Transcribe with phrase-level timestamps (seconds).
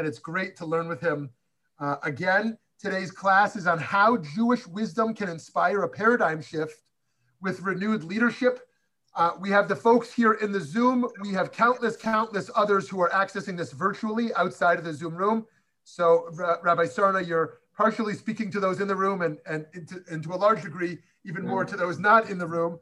[0.00, 1.28] and it's great to learn with him
[1.78, 2.56] uh, again.
[2.80, 6.84] Today's class is on how Jewish wisdom can inspire a paradigm shift
[7.42, 8.60] with renewed leadership.
[9.14, 11.06] Uh, we have the folks here in the Zoom.
[11.20, 15.44] We have countless, countless others who are accessing this virtually outside of the Zoom room.
[15.84, 20.22] So, Rabbi Sarna, you're partially speaking to those in the room and, and, into, and
[20.22, 20.96] to a large degree,
[21.26, 22.80] even more to those not in the room.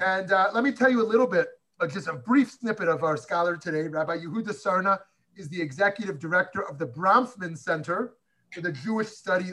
[0.00, 1.46] And uh, let me tell you a little bit,
[1.78, 3.82] uh, just a brief snippet of our scholar today.
[3.82, 4.98] Rabbi Yehuda Sarna
[5.36, 8.14] is the executive director of the Bronfman Center
[8.52, 9.52] for the Jewish Study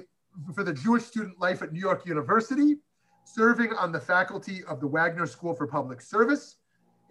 [0.55, 2.77] for the Jewish Student Life at New York University,
[3.23, 6.57] serving on the faculty of the Wagner School for Public Service.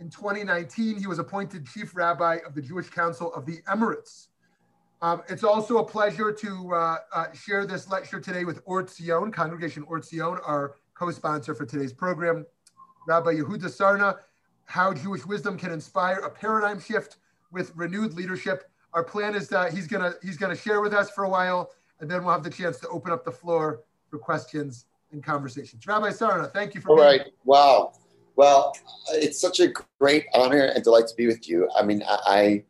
[0.01, 4.29] In 2019, he was appointed chief rabbi of the Jewish Council of the Emirates.
[5.01, 9.33] Um, it's also a pleasure to uh, uh, share this lecture today with Or Zion,
[9.33, 12.47] Congregation Or Zion, our co-sponsor for today's program.
[13.07, 14.19] Rabbi Yehuda Sarna,
[14.67, 17.17] How Jewish Wisdom Can Inspire a Paradigm Shift
[17.51, 18.71] with Renewed Leadership.
[18.95, 21.71] Our plan is that he's gonna he's gonna share with us for a while,
[22.01, 25.87] and then we'll have the chance to open up the floor for questions and conversations.
[25.87, 26.91] Rabbi Sarna, thank you for.
[26.91, 27.23] All right.
[27.45, 27.95] Wow.
[28.37, 28.75] Well,
[29.11, 31.69] it's such a great honor and delight to be with you.
[31.77, 32.65] I mean, I, I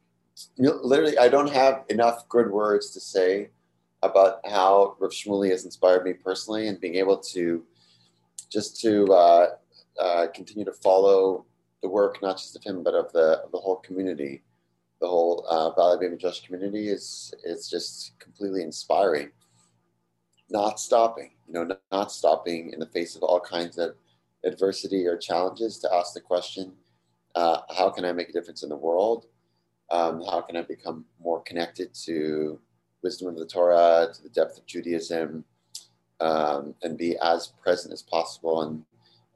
[0.59, 3.51] literally I don't have enough good words to say
[4.03, 7.65] about how Rav Shmuley has inspired me personally, and being able to
[8.51, 9.47] just to uh,
[10.01, 11.47] uh, continue to follow
[11.83, 14.43] the work, not just of him, but of the of the whole community,
[15.03, 19.31] the whole uh, Valley Beit Midrash community is is just completely inspiring.
[20.49, 23.97] Not stopping, you know, not, not stopping in the face of all kinds of
[24.45, 26.73] adversity or challenges to ask the question,
[27.35, 29.27] uh, how can I make a difference in the world?
[29.91, 32.61] Um, how can I become more connected to
[33.03, 35.45] wisdom of the Torah, to the depth of Judaism,
[36.21, 38.85] um, and be as present as possible and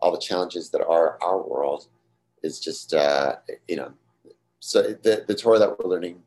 [0.01, 1.89] all the challenges that are our world
[2.43, 3.37] is just uh,
[3.67, 3.93] you know
[4.61, 6.23] so the, the torah that we're learning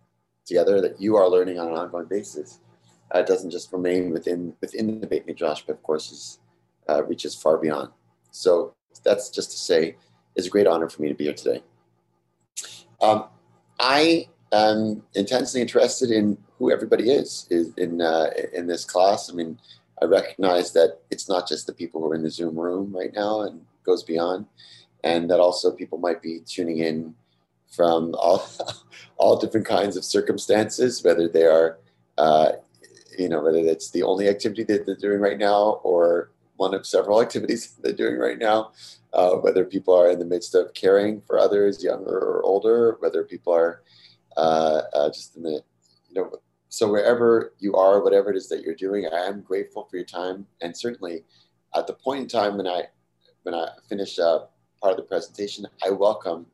[0.45, 2.59] together that you are learning on an ongoing basis
[3.11, 6.39] uh, doesn't just remain within within the Beit Midrash, but of course is,
[6.87, 7.91] uh, reaches far beyond.
[8.31, 9.95] So that's just to say,
[10.35, 11.63] it's a great honor for me to be here today.
[13.01, 13.25] Um,
[13.79, 19.29] I am intensely interested in who everybody is, is in uh, in this class.
[19.29, 19.59] I mean,
[20.01, 23.13] I recognize that it's not just the people who are in the Zoom room right
[23.13, 24.45] now and goes beyond,
[25.03, 27.15] and that also people might be tuning in
[27.69, 28.47] from all,
[29.17, 31.79] all different kinds of circumstances, whether they are,
[32.17, 32.53] uh,
[33.17, 36.85] you know, whether it's the only activity that they're doing right now or one of
[36.85, 38.71] several activities they're doing right now,
[39.13, 43.23] uh, whether people are in the midst of caring for others, younger or older, whether
[43.23, 43.81] people are
[44.37, 45.61] uh, uh just in the,
[46.09, 46.31] you know,
[46.69, 50.05] so wherever you are, whatever it is that you're doing, I am grateful for your
[50.05, 50.45] time.
[50.61, 51.23] And certainly
[51.75, 52.83] at the point in time when I
[53.43, 54.39] when I finish uh,
[54.81, 56.45] part of the presentation, I welcome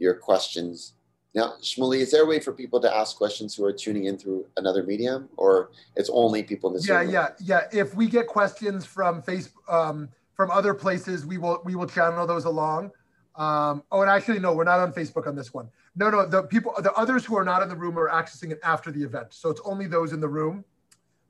[0.00, 0.94] your questions.
[1.32, 4.18] Now, Shmuley, is there a way for people to ask questions who are tuning in
[4.18, 6.88] through another medium, or it's only people in this?
[6.88, 7.66] Yeah, yeah, yeah.
[7.70, 12.26] If we get questions from Facebook, um, from other places, we will we will channel
[12.26, 12.90] those along.
[13.36, 15.68] Um, oh, and actually, no, we're not on Facebook on this one.
[15.94, 18.58] No, no, the people, the others who are not in the room are accessing it
[18.64, 19.28] after the event.
[19.30, 20.64] So it's only those in the room.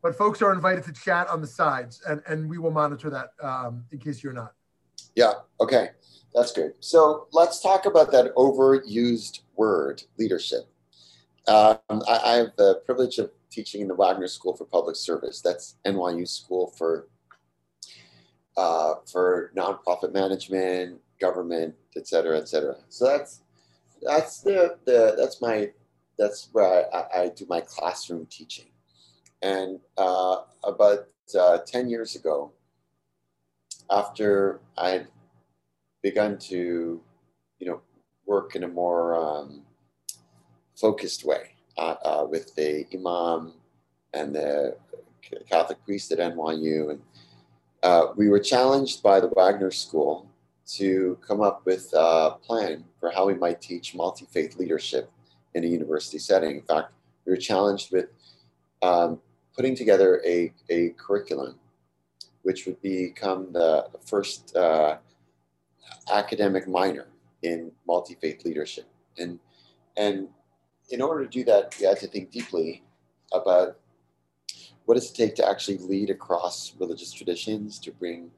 [0.02, 3.32] But folks are invited to chat on the sides, and, and we will monitor that
[3.42, 4.54] um, in case you're not.
[5.14, 5.90] Yeah, okay,
[6.34, 6.74] that's good.
[6.80, 10.68] So let's talk about that overused word, leadership.
[11.48, 15.40] Um, I, I have the privilege of teaching in the Wagner School for Public Service.
[15.40, 17.08] That's NYU School for
[18.56, 22.76] uh, for nonprofit management, government, et cetera, et cetera.
[22.88, 23.42] So that's
[24.02, 25.70] that's the, the that's my
[26.18, 28.66] that's where I, I do my classroom teaching.
[29.42, 31.08] And uh, about
[31.38, 32.52] uh, ten years ago,
[33.90, 35.08] after I'd
[36.02, 37.00] begun to,
[37.58, 37.80] you know,
[38.26, 39.62] work in a more um,
[40.76, 43.52] focused way uh, uh, with the imam
[44.14, 44.76] and the
[45.48, 47.00] Catholic priest at NYU, and
[47.82, 50.26] uh, we were challenged by the Wagner School
[50.66, 55.10] to come up with a plan for how we might teach multi faith leadership
[55.54, 56.56] in a university setting.
[56.56, 56.92] In fact,
[57.24, 58.06] we were challenged with
[58.82, 59.20] um,
[59.54, 61.58] putting together a, a curriculum
[62.42, 64.96] which would become the first uh,
[66.12, 67.06] academic minor
[67.42, 68.86] in multi faith leadership.
[69.18, 69.38] And,
[69.96, 70.28] and
[70.90, 72.82] in order to do that, you had to think deeply
[73.32, 73.78] about
[74.84, 78.30] what does it take to actually lead across religious traditions to bring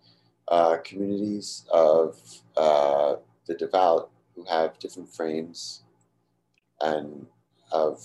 [0.49, 2.21] uh, communities of
[2.57, 3.15] uh,
[3.47, 5.83] the devout who have different frames
[6.81, 7.27] and
[7.71, 8.03] of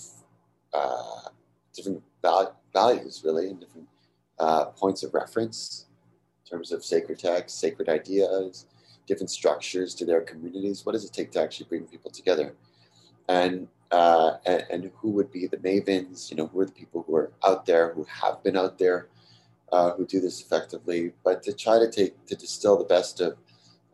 [0.72, 1.28] uh,
[1.74, 3.88] different val- values, really, and different
[4.38, 5.86] uh, points of reference
[6.44, 8.66] in terms of sacred texts, sacred ideas,
[9.08, 10.84] different structures to their communities.
[10.86, 12.54] What does it take to actually bring people together?
[13.28, 17.02] And uh, and, and, who would be the mavens, you know, who are the people
[17.06, 19.08] who are out there, who have been out there,
[19.72, 23.38] uh, who do this effectively, but to try to take, to distill the best of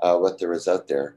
[0.01, 1.15] uh, what there is out there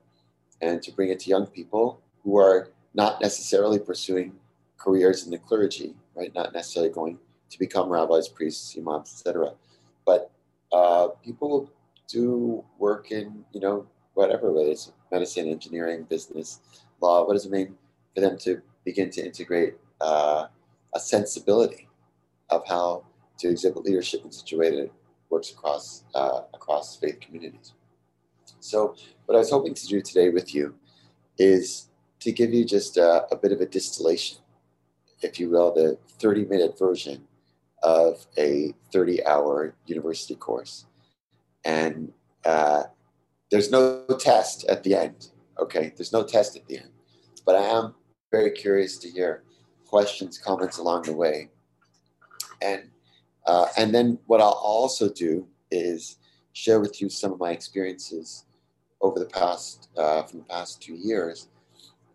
[0.61, 4.33] and to bring it to young people who are not necessarily pursuing
[4.77, 6.33] careers in the clergy, right?
[6.35, 7.17] Not necessarily going
[7.49, 9.53] to become rabbis, priests, imams, etc.
[10.05, 10.31] But
[10.71, 11.71] uh, people
[12.07, 16.59] do work in, you know, whatever, whether it's medicine, engineering, business,
[17.01, 17.75] law, what does it mean
[18.15, 20.47] for them to begin to integrate uh,
[20.95, 21.87] a sensibility
[22.49, 23.03] of how
[23.37, 24.93] to exhibit leadership in such a way that it
[25.29, 27.73] works across, uh, across faith communities.
[28.59, 28.95] So,
[29.25, 30.75] what I was hoping to do today with you
[31.37, 31.89] is
[32.21, 34.39] to give you just a, a bit of a distillation,
[35.21, 37.27] if you will, the 30 minute version
[37.83, 40.86] of a 30 hour university course.
[41.67, 42.13] And
[42.45, 42.83] uh,
[43.51, 45.27] there's no test at the end.
[45.59, 46.89] Okay, there's no test at the end.
[47.45, 47.93] But I am
[48.31, 49.43] very curious to hear
[49.85, 51.49] questions, comments along the way.
[52.61, 52.89] And
[53.45, 56.17] uh, and then what I'll also do is
[56.53, 58.45] share with you some of my experiences
[59.01, 61.49] over the past uh, from the past two years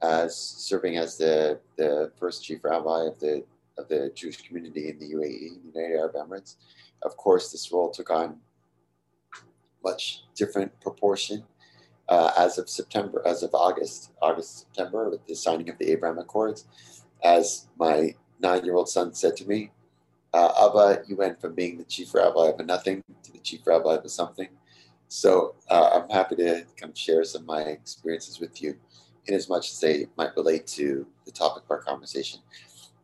[0.03, 3.45] as serving as the the first chief rabbi of the
[3.79, 6.57] of the Jewish community in the UAE, the United Arab Emirates.
[7.03, 8.39] Of course, this role took on
[9.85, 11.45] much different proportion
[12.09, 16.19] uh, as of September, as of August, August, September, with the signing of the Abraham
[16.19, 16.67] Accords.
[17.23, 19.71] As my nine-year-old son said to me,
[20.35, 23.67] uh, Abba, you went from being the chief rabbi of a nothing to the chief
[23.67, 24.49] rabbi of a something.
[25.09, 28.77] So uh, I'm happy to of share some of my experiences with you,
[29.27, 32.41] in as much as they might relate to the topic of our conversation.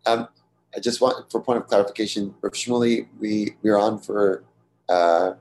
[0.06, 0.28] Um,
[0.74, 4.44] I just want, for point of clarification, Rav Shmuley, we we're on for
[4.88, 5.32] uh,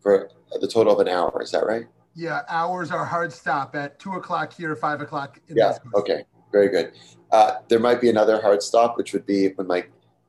[0.00, 1.42] for the total of an hour.
[1.42, 1.86] Is that right?
[2.14, 5.40] Yeah, hours are hard stop at two o'clock here, five o'clock.
[5.48, 5.78] yeah.
[5.94, 6.24] Okay.
[6.52, 6.92] Very good.
[7.30, 9.84] Uh, there might be another hard stop, which would be when my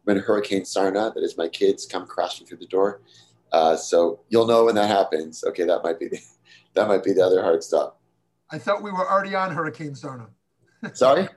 [0.06, 3.02] when Hurricane Sarna, that is my kids, come crashing through the door.
[3.52, 5.44] Uh, so you'll know when that happens.
[5.44, 6.20] Okay, that might be the,
[6.74, 8.00] that might be the other hard stop.
[8.50, 10.28] I thought we were already on Hurricane Sarna.
[10.94, 11.28] Sorry.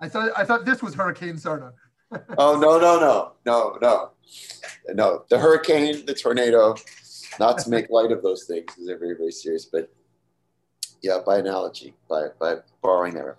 [0.00, 1.72] I thought I thought this was Hurricane Sarna.
[2.38, 4.10] oh no no no no no
[4.94, 6.74] no the hurricane the tornado
[7.38, 9.90] not to make light of those things because they're very very serious but
[11.02, 13.36] yeah by analogy by by borrowing that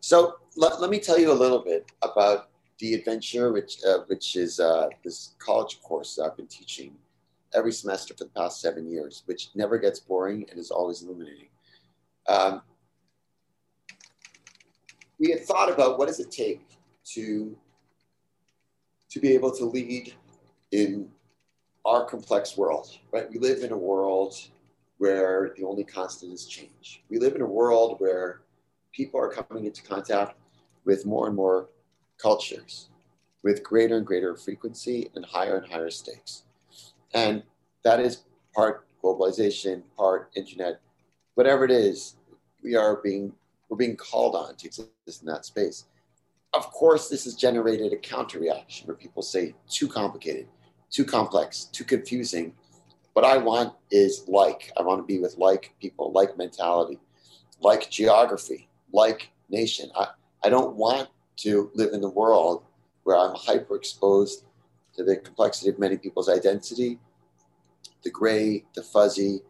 [0.00, 2.48] so let, let me tell you a little bit about
[2.78, 6.94] the adventure which uh, which is uh, this college course that i've been teaching
[7.54, 11.48] every semester for the past seven years, which never gets boring and is always illuminating.
[12.28, 12.62] Um,
[15.18, 16.66] we had thought about what does it take
[17.12, 17.56] to,
[19.10, 20.14] to be able to lead
[20.70, 21.08] in
[21.84, 23.30] our complex world, right?
[23.30, 24.34] We live in a world
[24.98, 27.02] where the only constant is change.
[27.10, 28.42] We live in a world where
[28.92, 30.36] people are coming into contact
[30.84, 31.68] with more and more
[32.18, 32.88] cultures
[33.42, 36.44] with greater and greater frequency and higher and higher stakes.
[37.12, 37.42] And
[37.84, 38.24] that is
[38.54, 40.80] part globalization, part internet,
[41.34, 42.16] whatever it is,
[42.62, 43.32] we are being
[43.68, 45.86] we're being called on to exist in that space.
[46.52, 50.46] Of course, this has generated a counter reaction where people say too complicated,
[50.92, 52.52] too complex, too confusing.
[53.14, 54.70] What I want is like.
[54.78, 56.98] I want to be with like people, like mentality,
[57.60, 59.90] like geography, like nation.
[59.96, 60.08] I,
[60.44, 61.08] I don't want
[61.38, 62.62] to live in the world
[63.04, 64.44] where I'm hyper exposed
[64.94, 66.98] to the complexity of many people's identity,
[68.02, 69.40] the gray, the fuzzy,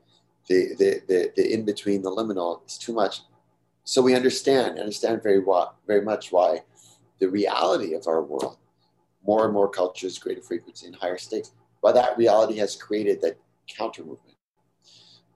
[0.49, 2.63] the, the, the, the in between, the liminal.
[2.65, 3.23] It's too much.
[3.85, 5.43] So we understand, understand very,
[5.87, 6.61] very much why
[7.19, 8.57] the reality of our world,
[9.25, 13.39] more and more cultures, greater frequency, and higher stakes, why that reality has created that
[13.69, 14.37] counter movement.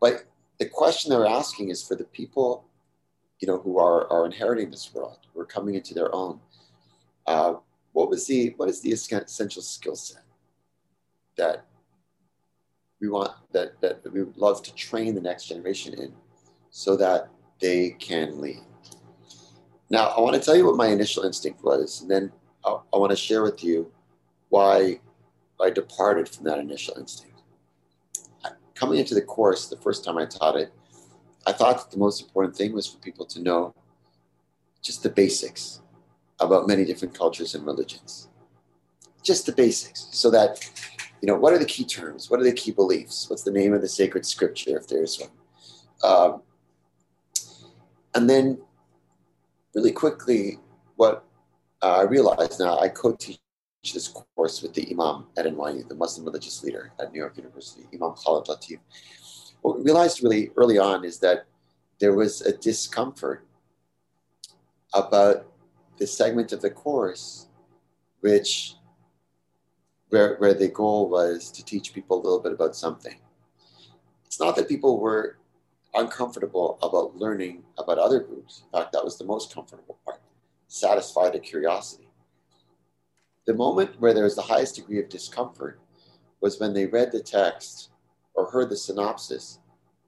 [0.00, 0.24] But
[0.58, 2.64] the question they're asking is for the people,
[3.40, 6.40] you know, who are, are inheriting this world, who are coming into their own.
[7.26, 7.54] Uh,
[7.92, 10.22] what was the what is the essential skill set
[11.36, 11.66] that
[13.00, 16.12] we want that, that we would love to train the next generation in
[16.70, 17.28] so that
[17.60, 18.60] they can lead.
[19.90, 22.32] Now, I want to tell you what my initial instinct was, and then
[22.66, 23.90] I, I want to share with you
[24.48, 25.00] why
[25.60, 27.42] I departed from that initial instinct.
[28.74, 30.70] Coming into the course, the first time I taught it,
[31.46, 33.74] I thought that the most important thing was for people to know
[34.82, 35.80] just the basics
[36.40, 38.28] about many different cultures and religions.
[39.22, 40.68] Just the basics, so that
[41.22, 42.30] you know, what are the key terms?
[42.30, 43.28] What are the key beliefs?
[43.30, 45.30] What's the name of the sacred scripture, if there's one?
[46.04, 46.42] Um,
[48.14, 48.58] and then,
[49.74, 50.58] really quickly,
[50.96, 51.24] what
[51.82, 53.38] uh, I realized now, I co-teach
[53.92, 57.86] this course with the Imam at NYU, the Muslim religious leader at New York University,
[57.94, 58.78] Imam Khalid Latif.
[59.62, 61.46] What we realized really early on is that
[62.00, 63.46] there was a discomfort
[64.94, 65.46] about
[65.98, 67.48] the segment of the course
[68.20, 68.74] which
[70.08, 73.16] where, where the goal was to teach people a little bit about something.
[74.24, 75.38] It's not that people were
[75.94, 78.62] uncomfortable about learning about other groups.
[78.64, 80.20] In fact, that was the most comfortable part,
[80.68, 82.08] satisfy the curiosity.
[83.46, 85.80] The moment where there was the highest degree of discomfort
[86.40, 87.90] was when they read the text
[88.34, 89.60] or heard the synopsis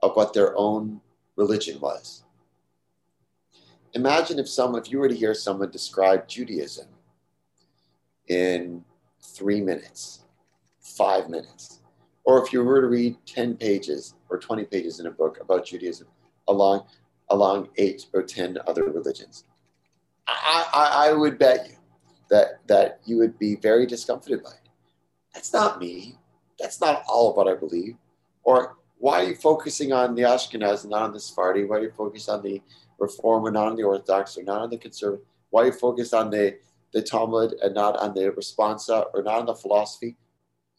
[0.02, 1.00] of what their own
[1.36, 2.24] religion was.
[3.94, 6.88] Imagine if someone, if you were to hear someone describe Judaism
[8.28, 8.84] in
[9.20, 10.24] three minutes,
[10.80, 11.80] five minutes,
[12.24, 15.64] or if you were to read 10 pages or 20 pages in a book about
[15.64, 16.06] Judaism
[16.48, 16.84] along,
[17.30, 19.44] along eight or 10 other religions,
[20.28, 21.76] I, I, would bet you
[22.30, 24.68] that, that you would be very discomfited by it.
[25.34, 26.16] That's not me.
[26.58, 27.96] That's not all of what I believe.
[28.42, 31.64] Or why are you focusing on the Ashkenaz and not on the Sephardi?
[31.64, 32.60] Why are you focused on the
[32.98, 35.24] Reform and not on the Orthodox or not on the Conservative?
[35.50, 36.58] Why are you focused on the,
[36.92, 40.16] the Talmud and not on the Responsa or not on the philosophy?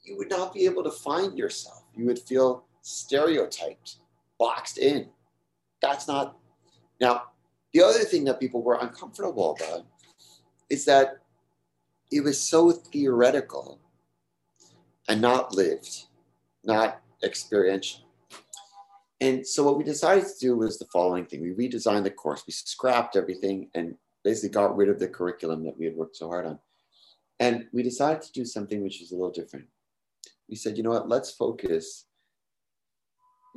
[0.04, 1.84] You would not be able to find yourself.
[1.96, 3.96] You would feel stereotyped,
[4.38, 5.10] boxed in.
[5.82, 6.38] That's not.
[7.00, 7.24] Now,
[7.74, 9.86] the other thing that people were uncomfortable about
[10.70, 11.20] is that
[12.12, 13.80] it was so theoretical
[15.08, 16.06] and not lived,
[16.64, 18.02] not experiential.
[19.22, 21.42] And so what we decided to do was the following thing.
[21.42, 22.44] We redesigned the course.
[22.48, 26.30] We scrapped everything and basically got rid of the curriculum that we had worked so
[26.30, 26.60] hard on.
[27.40, 29.66] And we decided to do something which is a little different.
[30.50, 32.06] We said, you know what, let's focus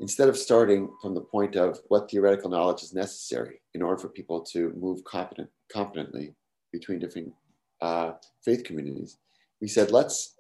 [0.02, 4.09] instead of starting from the point of what theoretical knowledge is necessary in order for
[4.09, 6.35] people to move competent, confidently
[6.73, 7.32] between different
[7.80, 8.12] uh,
[8.44, 9.18] faith communities,
[9.61, 10.35] we said let's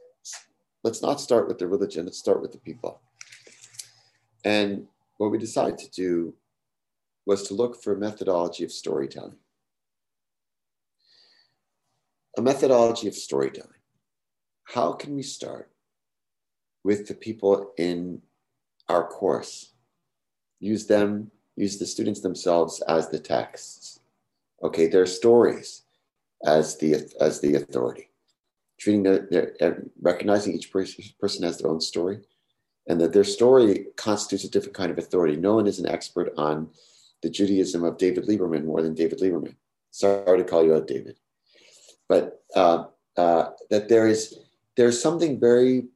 [0.82, 2.04] let's not start with the religion.
[2.04, 3.00] Let's start with the people.
[4.44, 4.88] And
[5.18, 6.34] what we decided to do
[7.24, 9.36] was to look for a methodology of storytelling.
[12.36, 13.70] A methodology of storytelling.
[14.64, 15.70] How can we start
[16.82, 18.22] with the people in
[18.92, 19.72] our course?
[20.60, 24.00] Use them, use the students themselves as the texts.
[24.62, 25.82] Okay, their stories
[26.44, 28.10] as the as the authority.
[28.78, 32.20] Treating their, their recognizing each person, has their own story
[32.88, 35.36] and that their story constitutes a different kind of authority.
[35.36, 36.68] No one is an expert on
[37.22, 39.54] the Judaism of David Lieberman more than David Lieberman.
[39.90, 41.18] Sorry to call you out, David,
[42.08, 42.84] but uh,
[43.16, 44.38] uh, that there is
[44.76, 45.86] there's something very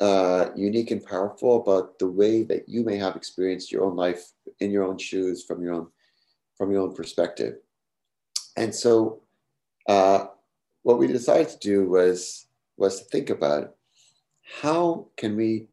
[0.00, 4.32] uh, unique and powerful about the way that you may have experienced your own life
[4.60, 5.86] in your own shoes from your own
[6.56, 7.56] from your own perspective.
[8.56, 9.22] And so,
[9.88, 10.26] uh,
[10.82, 12.46] what we decided to do was
[12.76, 13.74] was to think about
[14.62, 15.68] how can we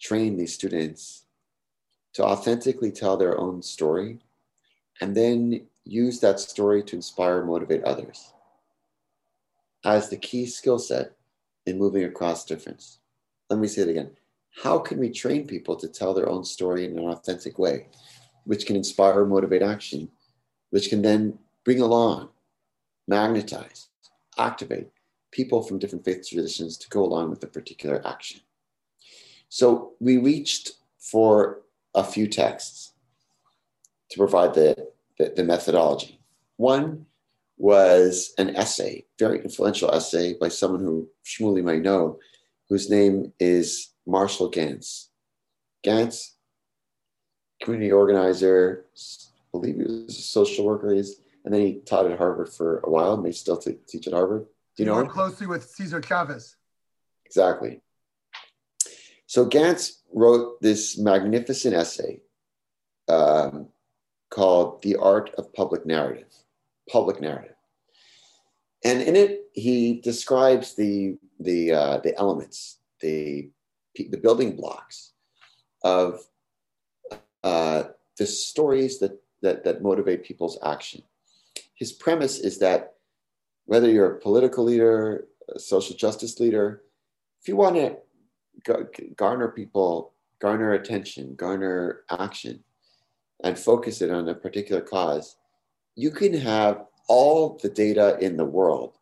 [0.00, 1.24] train these students
[2.12, 4.18] to authentically tell their own story
[5.00, 8.32] and then use that story to inspire and motivate others
[9.84, 11.12] as the key skill set
[11.66, 12.98] in moving across difference.
[13.50, 14.10] Let me say it again.
[14.62, 17.86] How can we train people to tell their own story in an authentic way,
[18.44, 20.08] which can inspire or motivate action,
[20.70, 22.30] which can then bring along,
[23.06, 23.88] magnetize,
[24.38, 24.88] activate
[25.30, 28.40] people from different faith traditions to go along with a particular action?
[29.48, 31.62] So we reached for
[31.94, 32.92] a few texts
[34.10, 36.20] to provide the, the, the methodology.
[36.56, 37.06] One
[37.58, 42.18] was an essay, very influential essay by someone who Shmuley might know,
[42.68, 45.10] whose name is Marshall Ganz.
[45.82, 46.36] Ganz,
[47.62, 49.00] community organizer, I
[49.52, 52.90] believe he was a social worker, he's, and then he taught at Harvard for a
[52.90, 54.46] while, may still t- teach at Harvard.
[54.76, 55.06] Do you know him?
[55.06, 56.56] closely with Cesar Chavez.
[57.24, 57.80] Exactly.
[59.26, 62.20] So Ganz wrote this magnificent essay
[63.08, 63.68] um,
[64.30, 66.32] called The Art of Public Narrative,
[66.90, 67.54] Public Narrative.
[68.84, 73.50] And in it, he describes the, the, uh, the elements, the,
[73.96, 75.12] the building blocks
[75.82, 76.20] of
[77.42, 77.84] uh,
[78.18, 81.02] the stories that, that, that motivate people's action.
[81.74, 82.94] His premise is that
[83.66, 86.82] whether you're a political leader, a social justice leader,
[87.40, 87.96] if you want to
[89.16, 92.62] garner people, garner attention, garner action,
[93.44, 95.36] and focus it on a particular cause,
[95.96, 98.98] you can have all the data in the world,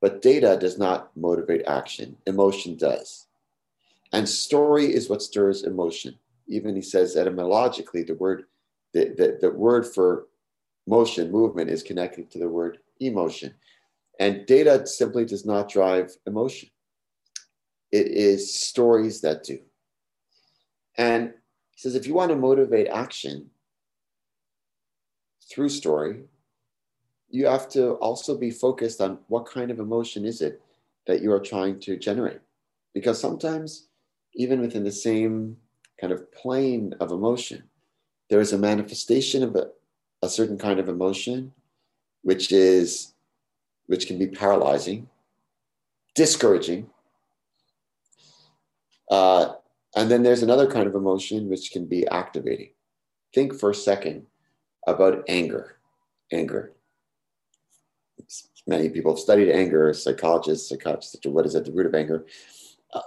[0.00, 2.16] but data does not motivate action.
[2.26, 3.26] Emotion does.
[4.12, 6.18] And story is what stirs emotion.
[6.46, 8.44] Even he says etymologically, the word,
[8.92, 10.26] the, the, the word for
[10.86, 13.54] motion, movement, is connected to the word emotion.
[14.20, 16.68] And data simply does not drive emotion.
[17.90, 19.58] It is stories that do.
[20.96, 21.32] And
[21.72, 23.50] he says if you want to motivate action
[25.50, 26.24] through story,
[27.30, 30.60] you have to also be focused on what kind of emotion is it
[31.06, 32.40] that you are trying to generate.
[32.94, 33.88] Because sometimes,
[34.34, 35.56] even within the same
[36.00, 37.64] kind of plane of emotion,
[38.28, 39.68] there is a manifestation of a,
[40.22, 41.52] a certain kind of emotion,
[42.22, 43.14] which is
[43.86, 45.08] which can be paralyzing,
[46.14, 46.88] discouraging.
[49.10, 49.54] Uh,
[49.96, 52.70] and then there's another kind of emotion which can be activating.
[53.34, 54.26] Think for a second
[54.86, 55.76] about anger.
[56.32, 56.72] Anger
[58.66, 62.24] many people have studied anger, psychologists, psychologists, what is at the root of anger.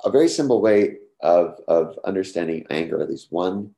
[0.04, 3.74] A very simple way of, of understanding anger, at least one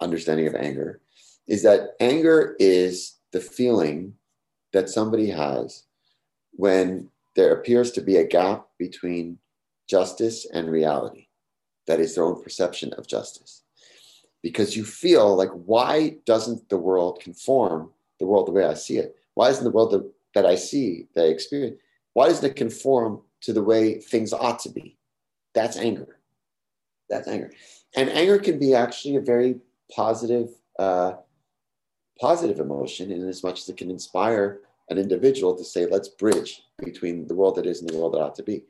[0.00, 1.00] understanding of anger,
[1.46, 4.14] is that anger is the feeling
[4.72, 5.84] that somebody has
[6.52, 9.38] when there appears to be a gap between
[9.88, 11.28] justice and reality.
[11.86, 13.61] That is their own perception of justice.
[14.42, 18.98] Because you feel like, why doesn't the world conform the world the way I see
[18.98, 19.16] it?
[19.34, 21.78] Why isn't the world the that I see, that I experience,
[22.14, 24.96] why doesn't it conform to the way things ought to be?
[25.54, 26.18] That's anger.
[27.08, 27.52] That's anger.
[27.96, 29.56] And anger can be actually a very
[29.94, 31.14] positive, uh,
[32.20, 36.62] positive emotion in as much as it can inspire an individual to say, let's bridge
[36.78, 38.64] between the world that is and the world that ought to be.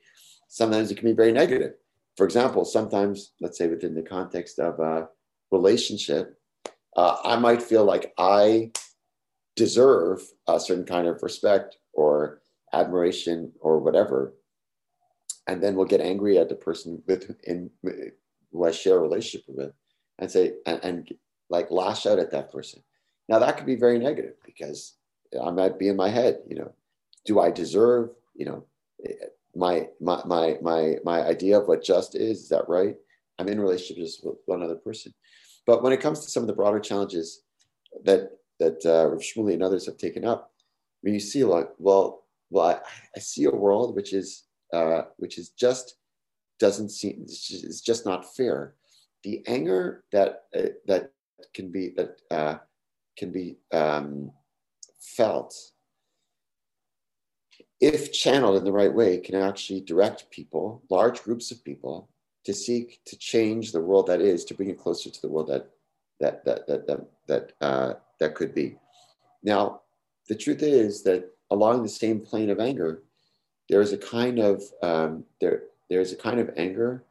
[0.47, 1.73] Sometimes it can be very negative.
[2.17, 5.07] For example, sometimes, let's say within the context of a
[5.53, 6.37] relationship,
[6.97, 8.71] uh, I might feel like I
[9.55, 12.41] deserve a certain kind of respect or
[12.73, 14.33] admiration or whatever
[15.47, 17.69] and then we'll get angry at the person with in
[18.51, 19.73] who I share a relationship with
[20.19, 21.13] and say and, and,
[21.49, 22.81] like lash out at that person.
[23.29, 24.95] Now that could be very negative because
[25.39, 26.71] I might be in my head, you know,
[27.25, 28.65] do I deserve, you know,
[29.55, 32.95] my my my my my idea of what just is, is that right?
[33.37, 35.13] I'm in relationships with one other person.
[35.65, 37.41] But when it comes to some of the broader challenges
[38.03, 40.51] that that uh, Rav Shmuley and others have taken up,
[41.01, 42.79] when you see like, well, well, I,
[43.15, 44.43] I see a world which is
[44.73, 45.95] uh, which is just
[46.59, 48.75] doesn't seem is just not fair.
[49.23, 51.11] The anger that uh, that
[51.53, 52.57] can be that uh,
[53.17, 54.31] can be um,
[54.99, 55.55] felt
[57.79, 62.09] if channeled in the right way can actually direct people large groups of people
[62.45, 65.47] to seek to change the world that is to bring it closer to the world
[65.47, 65.69] that
[66.19, 68.77] that that that that, that uh, that could be.
[69.43, 69.81] Now,
[70.27, 73.03] the truth is that along the same plane of anger,
[73.69, 77.03] there is a kind of um, there there is a kind of anger,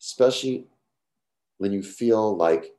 [0.00, 0.66] especially
[1.58, 2.74] when you feel like,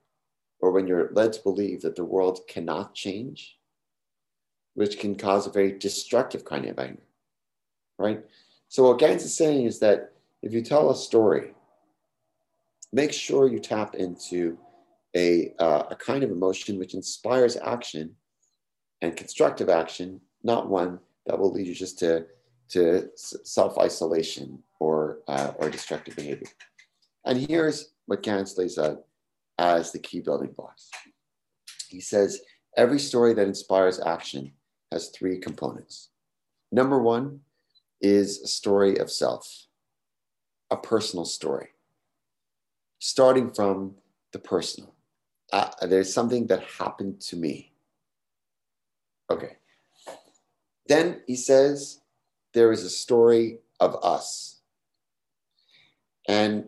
[0.60, 3.58] or when you're led to believe that the world cannot change,
[4.74, 7.04] which can cause a very destructive kind of anger,
[7.98, 8.24] right?
[8.68, 11.54] So what Ganz is saying is that if you tell a story,
[12.96, 14.58] make sure you tap into
[15.18, 18.16] a, uh, a kind of emotion which inspires action
[19.02, 22.26] and constructive action, not one that will lead you just to,
[22.70, 26.48] to self isolation or, uh, or destructive behavior.
[27.26, 29.04] And here's what Ganz lays out
[29.58, 30.90] as the key building blocks.
[31.90, 32.40] He says
[32.78, 34.54] every story that inspires action
[34.94, 36.12] has three components.
[36.72, 37.42] Number one
[38.00, 39.68] is a story of self,
[40.72, 41.70] a personal story,
[43.06, 43.94] starting from
[44.34, 44.96] the personal
[45.54, 47.72] uh, there's something that happened to me.
[49.30, 49.58] Okay.
[50.88, 52.02] Then he says
[52.54, 54.62] there is a story of us,
[56.28, 56.66] and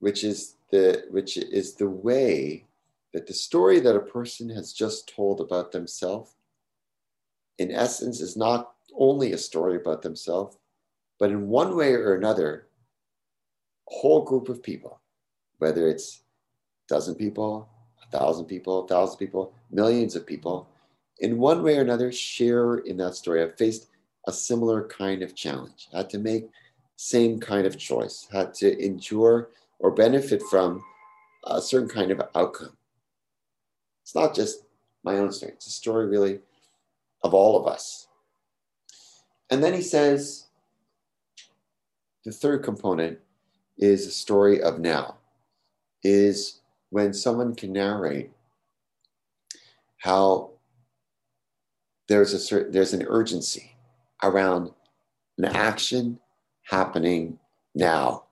[0.00, 2.66] which is the which is the way
[3.12, 6.34] that the story that a person has just told about themselves,
[7.58, 10.56] in essence, is not only a story about themselves,
[11.18, 12.68] but in one way or another,
[13.90, 15.00] a whole group of people,
[15.58, 16.22] whether it's
[16.88, 17.68] a dozen people,
[18.02, 20.68] a thousand people, a thousand people, millions of people,
[21.20, 23.42] in one way or another, share in that story.
[23.42, 23.88] I've faced
[24.26, 26.48] a similar kind of challenge, had to make
[26.96, 30.82] same kind of choice, had to endure or benefit from
[31.44, 32.76] a certain kind of outcome.
[34.02, 34.64] It's not just
[35.04, 36.40] my own story, it's a story really
[37.22, 38.08] of all of us.
[39.50, 40.46] And then he says
[42.24, 43.18] the third component
[43.78, 45.17] is a story of now,
[46.02, 48.30] is when someone can narrate
[49.98, 50.50] how
[52.08, 53.76] there's a certain there's an urgency
[54.22, 54.70] around
[55.36, 56.18] an action
[56.64, 57.38] happening
[57.74, 58.24] now.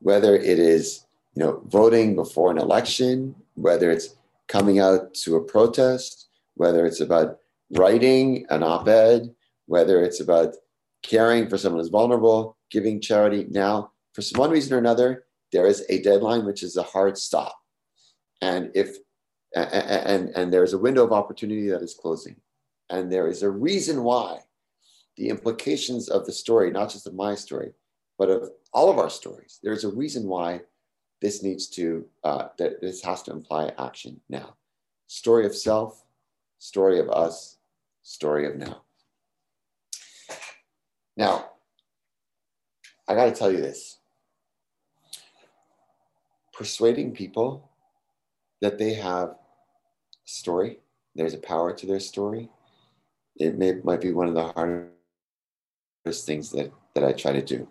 [0.00, 4.16] Whether it is you know voting before an election whether it's
[4.48, 7.38] coming out to a protest whether it's about
[7.72, 9.32] writing an op-ed
[9.66, 10.54] whether it's about
[11.02, 13.46] caring for someone who's vulnerable giving charity.
[13.50, 17.56] Now for one reason or another there is a deadline which is a hard stop
[18.40, 18.96] and if
[19.54, 22.36] and and there's a window of opportunity that is closing
[22.90, 24.40] And there is a reason why
[25.16, 27.72] the implications of the story, not just of my story,
[28.18, 30.62] but of all of our stories, there's a reason why
[31.20, 34.56] this needs to, uh, that this has to imply action now.
[35.06, 36.04] Story of self,
[36.58, 37.58] story of us,
[38.02, 38.82] story of now.
[41.16, 41.50] Now,
[43.06, 43.99] I got to tell you this
[46.60, 47.70] persuading people
[48.60, 49.36] that they have a
[50.26, 50.78] story,
[51.14, 52.50] there's a power to their story,
[53.36, 57.66] it may, might be one of the hardest things that, that I try to do.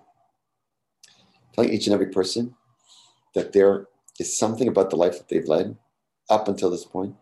[1.54, 2.56] Telling each and every person
[3.36, 3.86] that there
[4.20, 5.78] is something about the life that they've led
[6.28, 7.14] up until this point.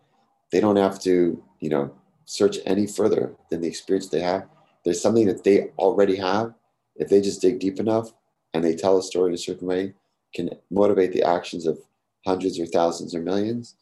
[0.54, 4.48] They don't have to, you know, search any further than the experience they have.
[4.86, 6.54] There's something that they already have.
[6.96, 8.14] If they just dig deep enough
[8.54, 9.96] and they tell a story in a certain way,
[10.34, 11.80] can motivate the actions of
[12.26, 13.76] hundreds or thousands or millions.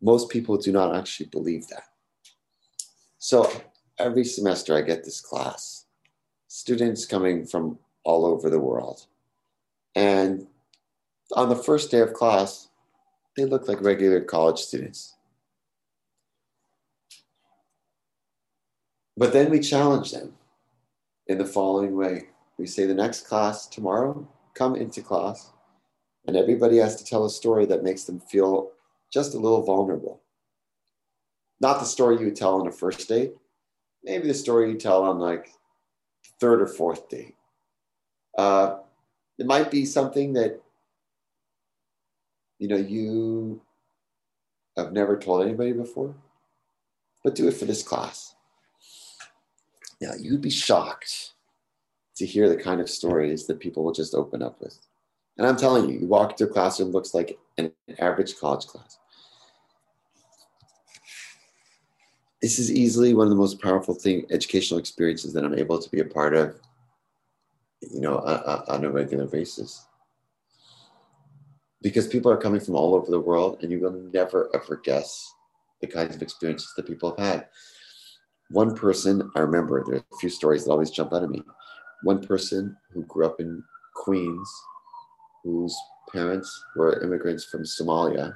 [0.00, 1.84] Most people do not actually believe that.
[3.18, 3.50] So
[3.98, 5.86] every semester I get this class,
[6.48, 9.06] students coming from all over the world.
[9.94, 10.46] And
[11.34, 12.68] on the first day of class,
[13.36, 15.14] they look like regular college students.
[19.16, 20.34] But then we challenge them
[21.26, 22.28] in the following way.
[22.58, 25.50] We say the next class tomorrow, come into class,
[26.26, 28.70] and everybody has to tell a story that makes them feel
[29.12, 30.22] just a little vulnerable.
[31.60, 33.34] Not the story you would tell on a first date,
[34.02, 35.50] maybe the story you tell on like
[36.40, 37.34] third or fourth date.
[38.36, 38.78] Uh,
[39.38, 40.60] it might be something that
[42.58, 43.60] you know you
[44.76, 46.14] have never told anybody before,
[47.22, 48.34] but do it for this class.
[50.00, 51.34] Now you'd be shocked
[52.16, 54.78] to hear the kind of stories that people will just open up with.
[55.38, 58.98] And I'm telling you, you walk into a classroom, looks like an average college class.
[62.42, 65.90] This is easily one of the most powerful thing, educational experiences that I'm able to
[65.90, 66.60] be a part of,
[67.80, 69.86] you know, uh, uh, on a regular basis.
[71.80, 75.32] Because people are coming from all over the world, and you will never ever guess
[75.80, 77.48] the kinds of experiences that people have had.
[78.50, 81.42] One person, I remember, there are a few stories that always jump out of me
[82.02, 83.62] one person who grew up in
[83.94, 84.50] Queens,
[85.44, 85.76] whose
[86.10, 88.34] parents were immigrants from Somalia,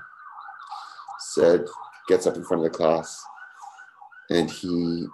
[1.19, 1.65] said,
[2.09, 3.25] gets up in front of the class
[4.31, 5.07] and he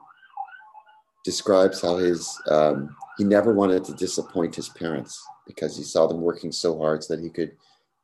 [1.24, 6.20] describes how his, um, he never wanted to disappoint his parents because he saw them
[6.20, 7.52] working so hard so that he could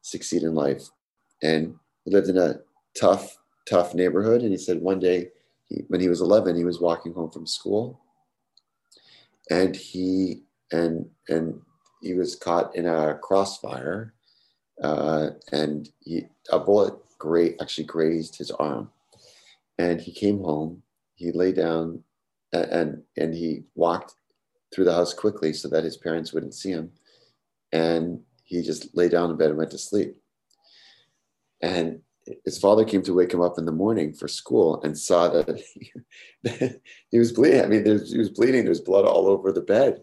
[0.02, 0.88] succeed in life.
[1.42, 2.56] And he lived in a
[2.98, 4.42] tough, tough neighborhood.
[4.42, 5.28] And he said one day,
[5.66, 8.00] he, when he was 11, he was walking home from school
[9.50, 11.60] and he and and
[12.02, 14.14] he was caught in a crossfire,
[14.82, 18.90] uh, and he, a bullet gra- actually grazed his arm,
[19.78, 20.82] and he came home.
[21.16, 22.04] He lay down,
[22.52, 24.14] and, and and he walked
[24.72, 26.92] through the house quickly so that his parents wouldn't see him,
[27.72, 30.16] and he just lay down in bed and went to sleep.
[31.60, 32.00] And
[32.44, 35.60] his father came to wake him up in the morning for school and saw that
[35.60, 35.92] he,
[37.10, 37.62] he was bleeding.
[37.62, 38.64] I mean, there's he was bleeding.
[38.64, 40.02] There's blood all over the bed.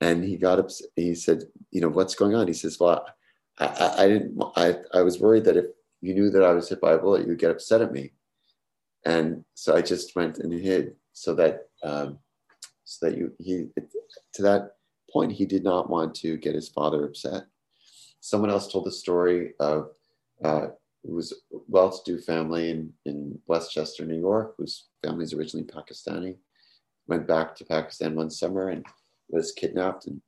[0.00, 2.46] And he got up, he said, you know, what's going on?
[2.46, 3.06] He says, well,
[3.58, 5.66] I, I, I didn't, I, I was worried that if
[6.00, 8.12] you knew that I was hit by a bullet, you'd get upset at me.
[9.06, 12.18] And so I just went and hid so that, um,
[12.84, 13.68] so that you, he,
[14.34, 14.72] to that
[15.10, 17.44] point, he did not want to get his father upset.
[18.20, 19.90] Someone else told the story of,
[20.42, 20.68] uh,
[21.04, 26.36] it was a well-to-do family in, in Westchester, New York, whose family is originally Pakistani.
[27.06, 28.84] Went back to Pakistan one summer and
[29.28, 30.20] was kidnapped and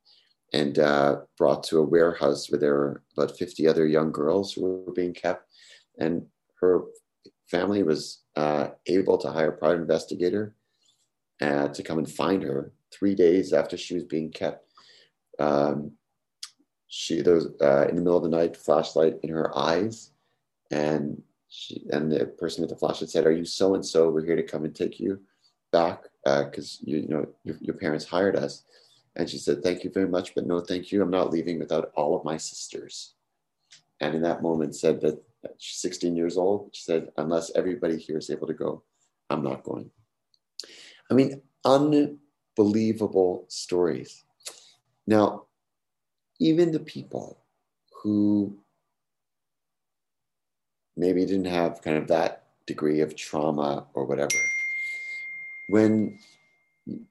[0.53, 4.61] and uh, brought to a warehouse where there were about 50 other young girls who
[4.85, 5.43] were being kept.
[5.99, 6.25] And
[6.61, 6.83] her
[7.51, 10.55] family was uh, able to hire a private investigator
[11.41, 14.71] uh, to come and find her three days after she was being kept.
[15.37, 15.91] Um,
[16.87, 20.11] she there was uh, in the middle of the night, flashlight in her eyes,
[20.71, 24.09] and she and the person with the flashlight said, "Are you so and so?
[24.09, 25.19] We're here to come and take you
[25.71, 28.63] back because uh, you, you know your, your parents hired us."
[29.15, 31.01] And she said, "Thank you very much, but no, thank you.
[31.01, 33.13] I'm not leaving without all of my sisters."
[33.99, 35.23] And in that moment, said that
[35.57, 36.69] she's 16 years old.
[36.73, 38.83] She said, "Unless everybody here is able to go,
[39.29, 39.89] I'm not going."
[41.09, 44.25] I mean, unbelievable stories.
[45.05, 45.45] Now,
[46.39, 47.39] even the people
[48.03, 48.59] who
[50.97, 54.35] maybe didn't have kind of that degree of trauma or whatever.
[55.69, 56.19] When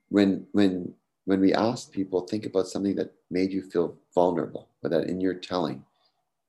[0.08, 0.94] when when
[1.24, 5.20] when we asked people think about something that made you feel vulnerable, or that in
[5.20, 5.84] your telling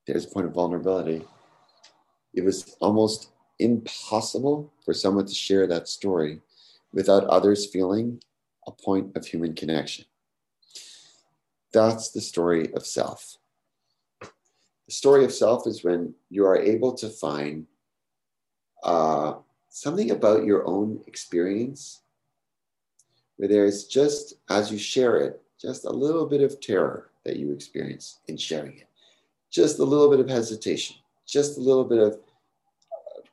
[0.06, 1.24] there's a point of vulnerability,
[2.34, 6.40] it was almost impossible for someone to share that story
[6.92, 8.22] without others feeling
[8.66, 10.04] a point of human connection.
[11.72, 13.37] That's the story of self.
[14.88, 17.66] The story of self is when you are able to find
[18.82, 19.34] uh,
[19.68, 22.00] something about your own experience
[23.36, 27.52] where there's just, as you share it, just a little bit of terror that you
[27.52, 28.88] experience in sharing it,
[29.50, 30.96] just a little bit of hesitation,
[31.26, 32.18] just a little bit of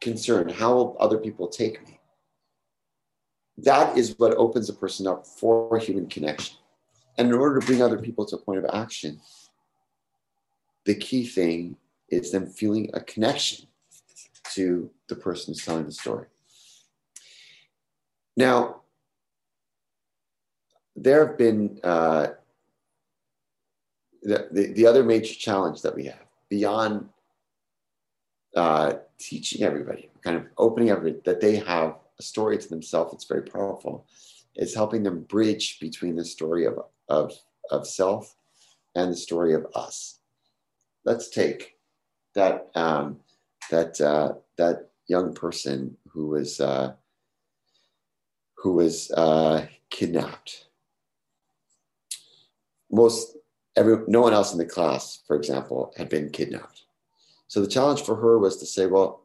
[0.01, 0.49] concern.
[0.49, 2.01] How will other people take me?
[3.59, 6.57] That is what opens a person up for human connection.
[7.17, 9.21] And in order to bring other people to a point of action,
[10.85, 11.77] the key thing
[12.09, 13.67] is them feeling a connection
[14.53, 16.27] to the person who's telling the story.
[18.37, 18.81] Now,
[20.95, 22.27] there have been uh,
[24.23, 27.09] the, the, the, other major challenge that we have beyond
[28.55, 33.13] uh, teaching everybody, kind of opening everybody that they have a story to themselves.
[33.13, 34.05] It's very powerful.
[34.55, 37.33] Is helping them bridge between the story of, of,
[37.71, 38.35] of self
[38.95, 40.19] and the story of us.
[41.05, 41.75] Let's take
[42.33, 43.19] that um,
[43.71, 46.93] that uh, that young person who was uh,
[48.55, 50.67] who was uh, kidnapped.
[52.91, 53.37] Most
[53.75, 56.83] every no one else in the class, for example, had been kidnapped.
[57.47, 59.21] So the challenge for her was to say, well,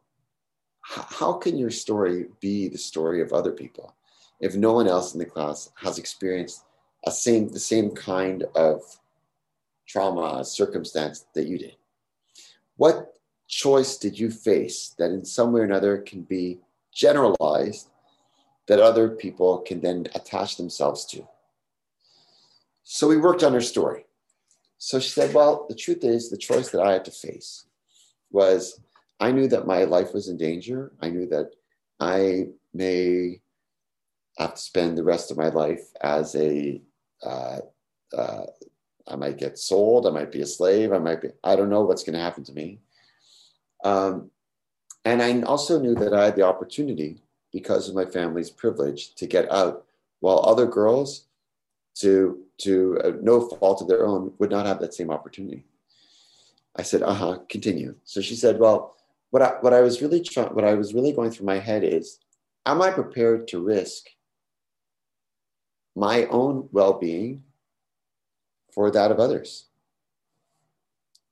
[0.83, 3.95] how can your story be the story of other people
[4.41, 6.65] if no one else in the class has experienced
[7.07, 8.83] a same the same kind of
[9.91, 11.77] trauma circumstance that you did?
[12.77, 13.15] What
[13.49, 16.59] choice did you face that in some way or another can be
[16.93, 17.89] generalized
[18.69, 21.27] that other people can then attach themselves to?
[22.85, 24.07] So we worked on her story.
[24.79, 27.67] So she said well the truth is the choice that i had to face
[28.31, 28.81] was
[29.21, 30.93] I knew that my life was in danger.
[31.03, 31.51] I knew that
[32.01, 33.43] I may
[34.39, 36.81] have to spend the rest of my life as a,
[37.23, 37.59] uh,
[38.17, 38.47] uh,
[39.11, 41.83] I might get sold, I might be a slave, I might be, I don't know
[41.83, 42.81] what's going to happen to me.
[43.85, 44.31] Um,
[45.05, 49.27] and I also knew that I had the opportunity, because of my family's privilege, to
[49.27, 49.85] get out,
[50.21, 51.27] while other girls,
[51.97, 55.65] to to uh, no fault of their own, would not have that same opportunity.
[56.77, 57.97] I said, "Uh huh." Continue.
[58.05, 58.95] So she said, "Well,
[59.31, 61.83] what I, what I was really trying, what I was really going through my head
[61.83, 62.19] is,
[62.67, 64.07] am I prepared to risk
[65.97, 67.43] my own well-being
[68.73, 69.67] for that of others?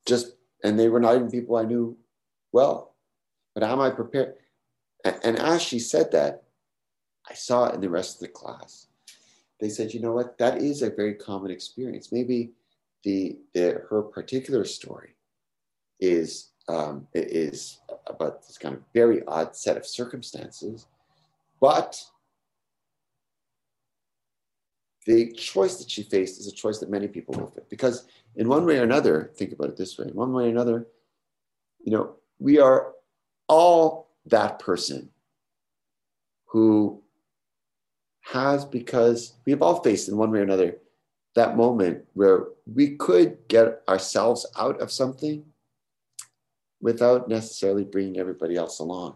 [0.06, 1.96] Just, and they were not even people I knew
[2.52, 2.94] well,
[3.54, 4.34] but how am I prepared?
[5.04, 6.42] And, as she said that,
[7.28, 8.88] I saw it in the rest of the class.
[9.60, 12.10] They said, you know what, that is a very common experience.
[12.10, 12.50] Maybe
[13.04, 15.14] the, the her particular story
[16.00, 20.86] is um, is about this kind of very odd set of circumstances.
[21.60, 22.04] But
[25.08, 27.64] the choice that she faced is a choice that many people will face.
[27.70, 30.48] Because in one way or another, think about it this way, in one way or
[30.48, 30.86] another,
[31.80, 32.92] you know, we are
[33.48, 35.08] all that person
[36.44, 37.02] who
[38.20, 40.76] has, because we have all faced in one way or another
[41.34, 45.42] that moment where we could get ourselves out of something
[46.82, 49.14] without necessarily bringing everybody else along.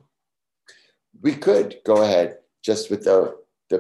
[1.21, 3.37] We could go ahead just with the,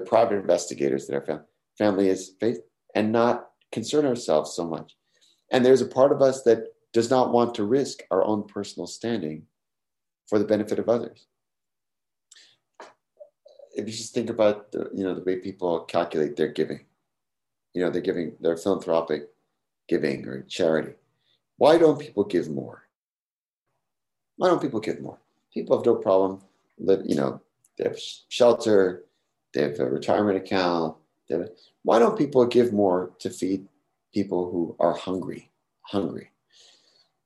[0.06, 1.44] private investigators that our fam-
[1.78, 2.60] family is faith
[2.94, 4.96] and not concern ourselves so much.
[5.50, 8.86] And there's a part of us that does not want to risk our own personal
[8.86, 9.46] standing
[10.28, 11.26] for the benefit of others.
[13.74, 16.84] If you just think about the, you know, the way people calculate their giving,
[17.74, 19.30] you know, they're giving their philanthropic
[19.88, 20.92] giving or charity.
[21.56, 22.82] Why don't people give more?
[24.36, 25.18] Why don't people give more?
[25.52, 26.42] People have no problem.
[26.78, 27.40] Live, you know,
[27.78, 29.04] they have shelter,
[29.54, 30.96] they have a retirement account.
[31.82, 33.66] Why don't people give more to feed
[34.12, 35.50] people who are hungry?
[35.82, 36.30] Hungry.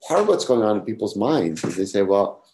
[0.06, 2.44] Part of what's going on in people's minds is they say, well,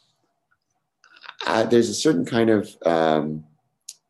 [1.47, 3.45] I, there's a certain kind of um,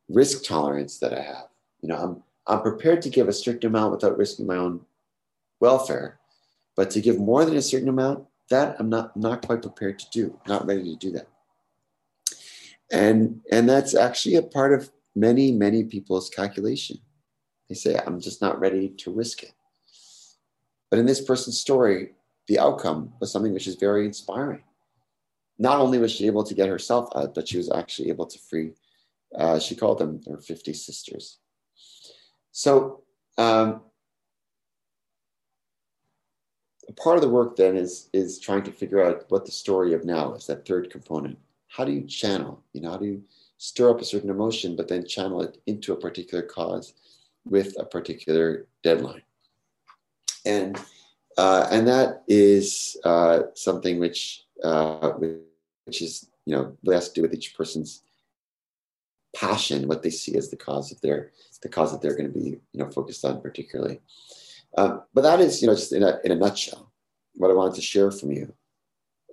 [0.08, 1.48] risk tolerance that I have.
[1.80, 4.80] You know, I'm I'm prepared to give a certain amount without risking my own
[5.60, 6.18] welfare,
[6.76, 10.06] but to give more than a certain amount, that I'm not not quite prepared to
[10.12, 11.28] do, not ready to do that.
[12.90, 16.98] And and that's actually a part of many many people's calculation.
[17.72, 19.54] They say I'm just not ready to risk it.
[20.90, 22.10] But in this person's story,
[22.46, 24.62] the outcome was something which is very inspiring.
[25.58, 28.38] Not only was she able to get herself out, but she was actually able to
[28.38, 28.72] free.
[29.34, 31.38] Uh, she called them her 50 sisters.
[32.50, 33.04] So
[33.38, 33.80] um,
[37.02, 40.04] part of the work then is is trying to figure out what the story of
[40.04, 43.22] now is that third component how do you channel you know how do you
[43.62, 46.94] stir up a certain emotion, but then channel it into a particular cause
[47.44, 49.22] with a particular deadline.
[50.44, 50.78] And
[51.38, 57.22] uh, and that is uh, something which uh, which is you know has to do
[57.22, 58.02] with each person's
[59.34, 62.38] passion, what they see as the cause of their the cause that they're going to
[62.38, 64.00] be you know focused on particularly.
[64.76, 66.92] Um, but that is you know just in a in a nutshell
[67.36, 68.52] what I wanted to share from you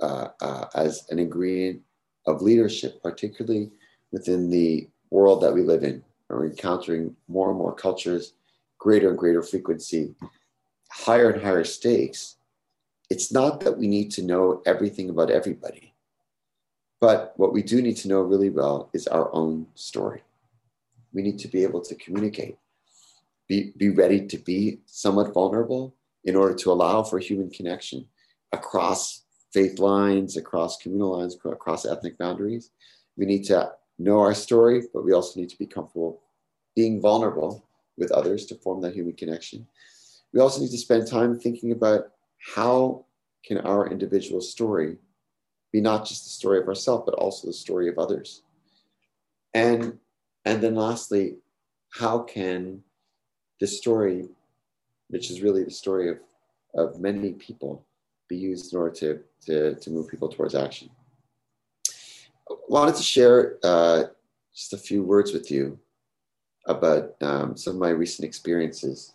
[0.01, 1.81] uh, uh, as an ingredient
[2.25, 3.71] of leadership, particularly
[4.11, 6.03] within the world that we live in.
[6.29, 8.33] We're encountering more and more cultures,
[8.77, 10.13] greater and greater frequency,
[10.91, 12.35] higher and higher stakes.
[13.09, 15.93] It's not that we need to know everything about everybody,
[17.01, 20.21] but what we do need to know really well is our own story.
[21.13, 22.57] We need to be able to communicate,
[23.47, 28.05] be, be ready to be somewhat vulnerable in order to allow for human connection
[28.51, 32.69] across faith lines, across communal lines, across ethnic boundaries.
[33.17, 36.21] We need to know our story, but we also need to be comfortable
[36.75, 37.65] being vulnerable
[37.97, 39.67] with others to form that human connection.
[40.33, 42.11] We also need to spend time thinking about
[42.55, 43.05] how
[43.45, 44.97] can our individual story
[45.71, 48.43] be not just the story of ourselves, but also the story of others.
[49.53, 49.99] And,
[50.45, 51.37] and then lastly,
[51.89, 52.83] how can
[53.59, 54.29] this story,
[55.09, 56.19] which is really the story of,
[56.75, 57.85] of many people,
[58.27, 60.89] be used in order to, to, to move people towards action?
[62.67, 64.03] Wanted to share uh,
[64.53, 65.79] just a few words with you
[66.65, 69.13] about um, some of my recent experiences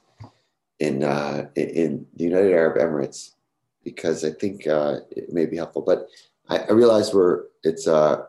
[0.80, 3.32] in, uh, in the United Arab Emirates
[3.84, 5.82] because I think uh, it may be helpful.
[5.82, 6.08] But
[6.48, 8.24] I, I realize we're it's uh,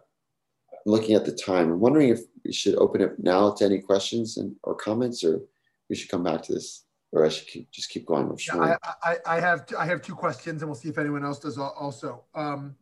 [0.86, 1.72] looking at the time.
[1.72, 5.41] I'm wondering if we should open it now to any questions and or comments, or
[5.89, 8.38] we should come back to this, or I should keep, just keep going.
[8.46, 11.39] Yeah, I, I, I, have I have two questions, and we'll see if anyone else
[11.39, 12.24] does also.
[12.36, 12.76] Um,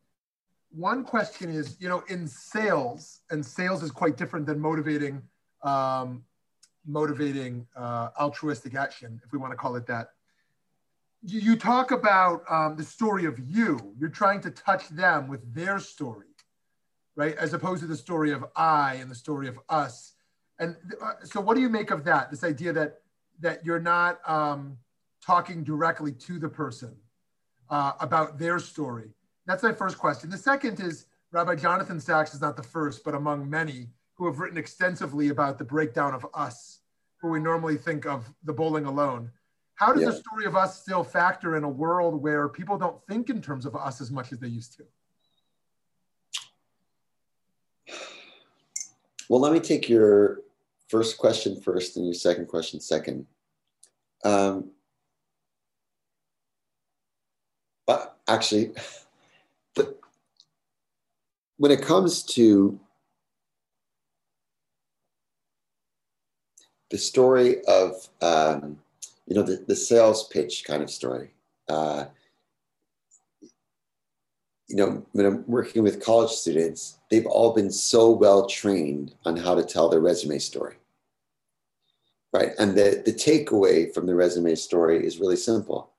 [0.76, 5.22] one question is, you know, in sales, and sales is quite different than motivating,
[5.64, 6.24] um,
[6.86, 10.10] motivating uh, altruistic action, if we want to call it that
[11.26, 13.96] you talk about um, the story of you.
[13.98, 16.28] You're trying to touch them with their story,
[17.16, 17.36] right?
[17.38, 20.14] As opposed to the story of I and the story of us.
[20.60, 22.30] And uh, so, what do you make of that?
[22.30, 23.00] This idea that
[23.40, 24.78] that you're not um,
[25.26, 26.96] talking directly to the person
[27.70, 29.10] uh, about their story.
[29.45, 30.29] That's my first question.
[30.29, 34.39] The second is Rabbi Jonathan Sacks is not the first, but among many who have
[34.39, 36.79] written extensively about the breakdown of us,
[37.21, 39.32] who we normally think of the bowling alone
[39.75, 40.10] how does yeah.
[40.10, 43.65] the story of us still factor in a world where people don't think in terms
[43.65, 44.84] of us as much as they used to?
[49.29, 50.41] Well, let me take your
[50.89, 53.25] first question first and your second question second.
[54.23, 54.71] Um,
[57.88, 58.73] but actually,
[61.63, 62.78] when it comes to
[66.91, 68.78] the story of um,
[69.28, 71.32] you know, the, the sales pitch kind of story.
[71.69, 72.04] Uh,
[74.67, 79.38] you know, when I'm working with college students, they've all been so well trained on
[79.38, 80.76] how to tell their resume story.
[82.34, 82.49] Right.
[82.60, 85.91] And the, the takeaway from the resume story is really simple.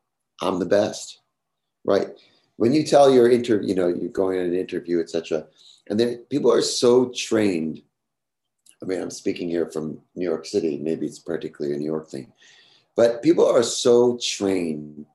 [0.43, 1.21] I'm the best.
[1.87, 2.09] Right.
[2.57, 5.47] When you tell your interview, you know, you're going on an interview, etc.
[5.89, 7.83] And then people are so trained.
[8.83, 10.79] I mean, I'm speaking here from New York City.
[10.79, 12.33] Maybe it's particularly a New York thing
[12.97, 15.07] but people are so trained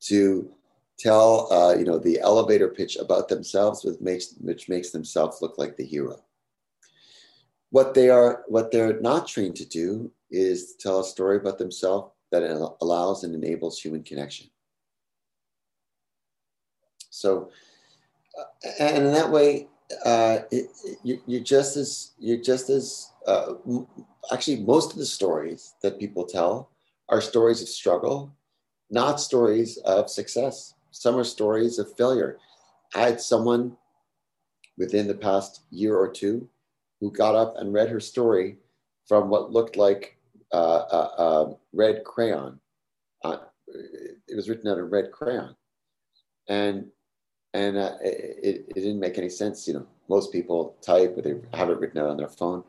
[0.00, 0.50] to
[0.98, 5.58] tell, uh, you know, the elevator pitch about themselves, which makes which makes themselves look
[5.58, 6.16] like the hero.
[7.70, 12.12] What they are, what they're not trained to do, is tell a story about themselves
[12.30, 12.42] that
[12.80, 14.48] allows and enables human connection.
[17.10, 17.50] So,
[18.38, 19.68] uh, and in that way,
[20.04, 20.70] uh, it,
[21.02, 23.54] you, you're just as you're just as uh,
[24.32, 26.70] actually most of the stories that people tell
[27.08, 28.32] are stories of struggle,
[28.90, 30.74] not stories of success.
[30.90, 32.38] Some are stories of failure.
[32.94, 33.76] I had someone
[34.76, 36.48] within the past year or two
[37.00, 38.58] who got up and read her story
[39.06, 40.16] from what looked like
[40.52, 42.58] uh, red crayon.
[43.24, 45.54] Uh, it was written on a red crayon,
[46.48, 46.86] and
[47.54, 49.66] and uh, it, it didn't make any sense.
[49.66, 52.62] You know, most people type, but they have it written out on their phone.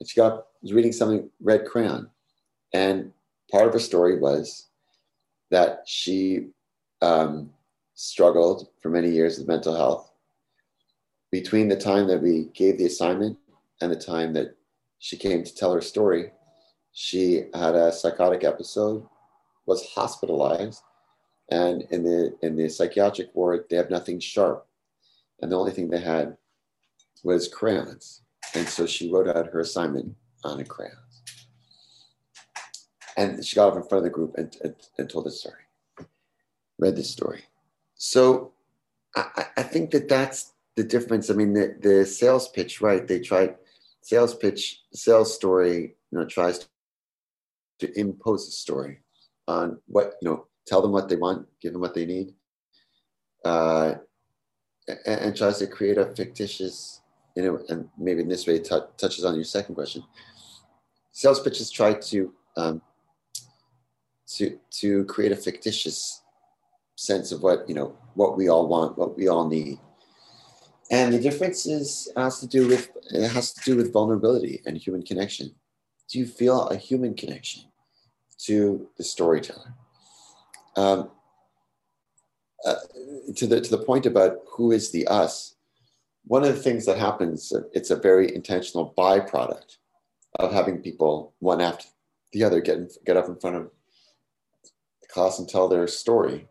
[0.00, 2.10] And she got was reading something red crayon,
[2.72, 3.12] and
[3.50, 4.68] part of her story was
[5.50, 6.48] that she
[7.02, 7.50] um,
[7.94, 10.10] struggled for many years with mental health.
[11.30, 13.38] Between the time that we gave the assignment
[13.80, 14.56] and the time that
[14.98, 16.32] she came to tell her story,
[16.92, 19.06] she had a psychotic episode,
[19.66, 20.82] was hospitalized,
[21.50, 24.66] and in the in the psychiatric ward they have nothing sharp,
[25.40, 26.36] and the only thing they had
[27.24, 28.22] was crayons.
[28.54, 30.96] And so she wrote out her assignment on a crayon.
[33.16, 35.62] And she got up in front of the group and, and, and told the story,
[36.78, 37.44] read the story.
[37.94, 38.52] So
[39.16, 41.30] I, I think that that's the difference.
[41.30, 43.06] I mean, the, the sales pitch, right?
[43.06, 43.56] They tried
[44.02, 46.66] sales pitch, sales story, you know, tries to,
[47.80, 49.00] to impose a story
[49.48, 52.34] on what, you know, tell them what they want, give them what they need,
[53.44, 53.94] uh,
[54.88, 57.00] and, and, tries to create a fictitious,
[57.34, 60.02] you know, and maybe in this way t- touches on your second question.
[61.12, 62.82] Sales pitches try to um,
[64.26, 66.22] to to create a fictitious
[66.96, 69.78] sense of what you know what we all want, what we all need.
[70.90, 74.76] And the difference is has to do with it has to do with vulnerability and
[74.76, 75.54] human connection.
[76.08, 77.64] Do you feel a human connection
[78.44, 79.74] to the storyteller?
[80.76, 81.10] Um,
[82.64, 82.74] uh,
[83.36, 85.54] to the to the point about who is the us.
[86.24, 89.76] One of the things that happens, it's a very intentional byproduct
[90.40, 91.86] of having people one after
[92.32, 93.70] the other get in, get up in front of
[95.00, 96.48] the class and tell their story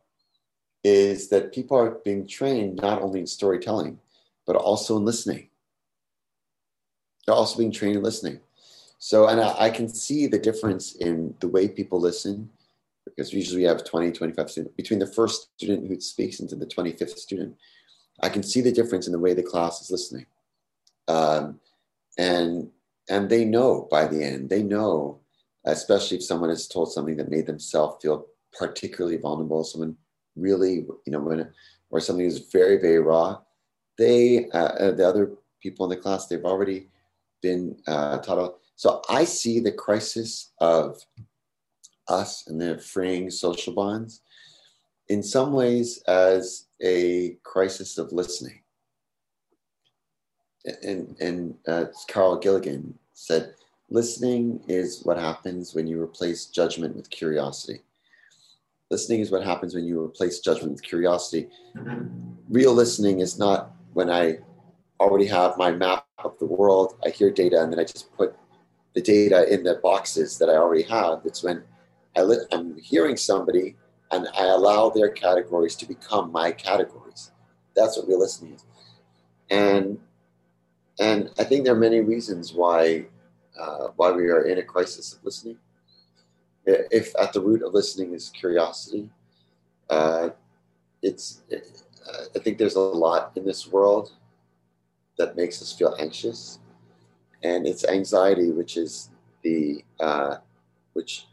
[0.86, 4.00] is that people are being trained not only in storytelling,
[4.46, 5.50] but also in listening.
[7.26, 8.40] They're also being trained in listening.
[9.00, 12.50] So, and I, I, can see the difference in the way people listen,
[13.06, 16.66] because usually we have 20, 25 students, between the first student who speaks into the
[16.66, 17.56] 25th student,
[18.22, 20.26] I can see the difference in the way the class is listening.
[21.08, 21.60] Um,
[22.18, 22.70] and,
[23.10, 25.20] and they know by the end, they know,
[25.66, 28.26] especially if someone has told something that made themselves feel
[28.58, 29.98] particularly vulnerable, someone
[30.36, 31.52] really, you know, when
[31.92, 33.38] or something is very, very raw,
[33.98, 35.32] they, uh, uh, the other
[35.62, 36.90] people in the class, they've already
[37.42, 38.56] been uh, taught.
[38.76, 41.00] So I see the crisis of
[42.08, 44.22] us and the fraying social bonds
[45.10, 48.62] in some ways as a crisis of listening.
[50.84, 53.54] And, and uh, Carol Gilligan said,
[53.90, 57.82] listening is what happens when you replace judgment with curiosity.
[58.90, 61.50] Listening is what happens when you replace judgment with curiosity.
[62.50, 64.40] Real listening is not when I
[65.00, 68.36] already have my map of the world, I hear data, and then I just put
[68.94, 71.22] the data in the boxes that I already have.
[71.26, 71.64] It's when
[72.18, 73.76] I li- I'm hearing somebody
[74.12, 77.32] and I allow their categories to become my categories.
[77.76, 78.66] That's what real listening is.
[79.50, 80.00] And
[81.00, 83.08] and I think there are many reasons why
[83.60, 85.58] uh, why we are in a crisis of listening
[86.66, 89.10] if at the root of listening is curiosity,
[89.90, 90.30] uh,
[91.02, 94.12] it's, it, uh, I think there's a lot in this world
[95.18, 96.60] that makes us feel anxious,
[97.44, 99.10] and it's anxiety which is
[99.44, 100.38] the uh,
[100.94, 101.28] which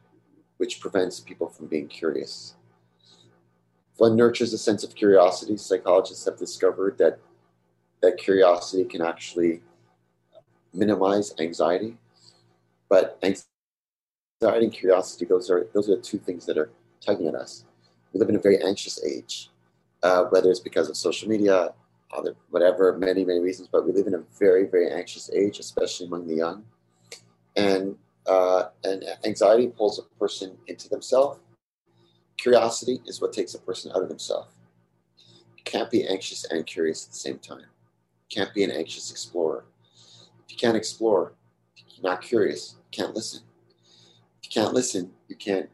[0.63, 2.55] which prevents people from being curious.
[3.97, 5.57] One nurtures a sense of curiosity.
[5.57, 7.19] Psychologists have discovered that
[8.01, 9.61] that curiosity can actually
[10.73, 11.97] minimize anxiety,
[12.89, 16.71] but anxiety and curiosity, those are those are the two things that are
[17.05, 17.65] tugging at us.
[18.13, 19.51] We live in a very anxious age,
[20.05, 21.75] uh, whether it's because of social media,
[22.17, 23.67] other whatever, many many reasons.
[23.67, 26.65] But we live in a very very anxious age, especially among the young,
[27.57, 27.97] and
[28.27, 31.41] uh, and anxiety pulls a person into themselves.
[32.37, 34.55] Curiosity is what takes a person out of themselves.
[35.65, 37.67] Can't be anxious and curious at the same time.
[38.29, 39.65] Can't be an anxious explorer.
[40.45, 41.35] If you can't explore,
[41.77, 42.77] you're not curious.
[42.93, 43.43] You can't listen
[44.43, 45.69] You can't listen, you can't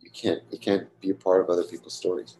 [0.00, 2.36] you can't you can't be a part of other people's stories.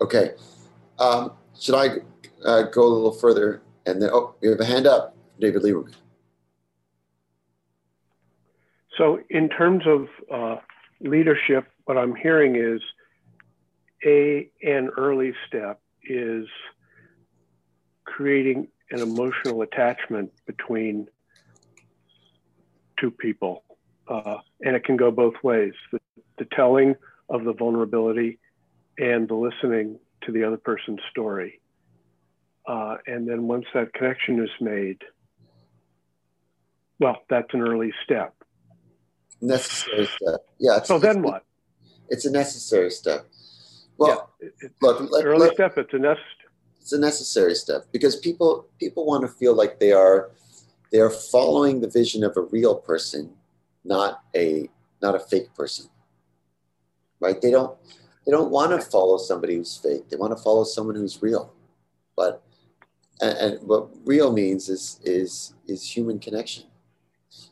[0.00, 0.32] Okay,
[0.98, 1.88] um, should I
[2.44, 3.62] uh, go a little further?
[3.86, 5.94] And then, oh, we have a hand up, David Lieberman.
[8.96, 10.60] So, in terms of uh,
[11.00, 12.80] leadership, what I'm hearing is
[14.04, 16.46] a an early step is
[18.04, 21.08] creating an emotional attachment between
[23.00, 23.64] two people.
[24.06, 25.98] Uh, and it can go both ways the,
[26.38, 26.94] the telling
[27.28, 28.38] of the vulnerability
[28.98, 31.60] and the listening to the other person's story.
[32.66, 34.98] Uh, and then once that connection is made,
[36.98, 38.34] well, that's an early step.
[39.40, 40.40] Necessary step.
[40.58, 40.82] Yeah.
[40.82, 41.44] So then what?
[42.08, 43.26] It's a necessary step.
[43.98, 45.78] Well, yeah, it, look, let, early let, step.
[45.78, 46.28] It's a necessary
[46.84, 50.30] it's a necessary step because people people want to feel like they are
[50.92, 53.32] they are following the vision of a real person,
[53.84, 54.68] not a
[55.00, 55.86] not a fake person.
[57.20, 57.40] Right?
[57.40, 57.74] They don't
[58.26, 60.10] they don't want to follow somebody who's fake.
[60.10, 61.54] They want to follow someone who's real.
[62.16, 62.42] But
[63.20, 66.64] and, and what real means is is is human connection.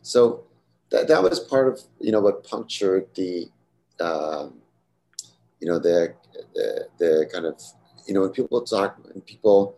[0.02, 0.44] So
[0.90, 3.50] that that was part of you know what punctured the
[4.00, 4.54] um,
[5.60, 6.14] you know the,
[6.54, 7.60] the the kind of
[8.06, 9.76] you know, when people talk, when people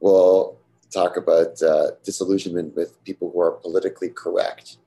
[0.00, 0.58] will
[0.90, 4.78] talk about uh, disillusionment with people who are politically correct,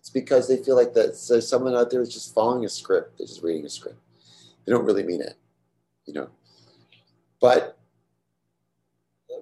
[0.00, 3.18] it's because they feel like that so someone out there is just following a script,
[3.18, 3.98] they're just reading a script.
[4.64, 5.34] They don't really mean it,
[6.06, 6.28] you know.
[7.40, 7.78] But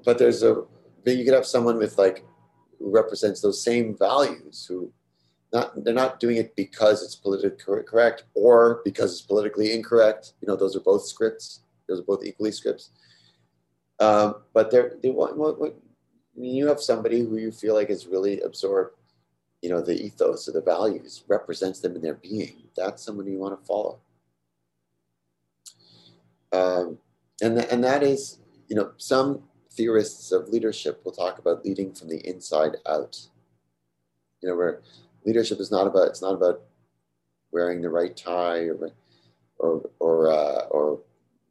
[0.04, 0.64] but there's a
[1.04, 2.24] then you could have someone with like
[2.78, 4.92] who represents those same values who
[5.52, 10.34] not they're not doing it because it's politically correct or because it's politically incorrect.
[10.40, 11.60] You know, those are both scripts.
[11.88, 12.90] Those are both equally scripts.
[14.00, 15.76] Um, but they're they want what, what
[16.36, 18.96] you have somebody who you feel like is really absorbed,
[19.62, 22.64] you know, the ethos or the values represents them in their being.
[22.76, 24.00] That's someone you want to follow.
[26.52, 26.98] Um,
[27.40, 28.38] and, and that is,
[28.68, 29.42] you know, some
[29.76, 33.20] theorists of leadership will talk about leading from the inside out.
[34.42, 34.80] You know, where
[35.24, 36.62] leadership is not about it's not about
[37.52, 38.90] wearing the right tie or
[39.58, 41.00] or or uh, or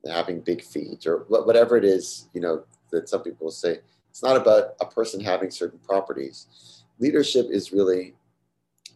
[0.09, 2.27] having big feet or whatever it is.
[2.33, 6.83] You know that some people say it's not about a person having certain properties.
[6.99, 8.13] Leadership is really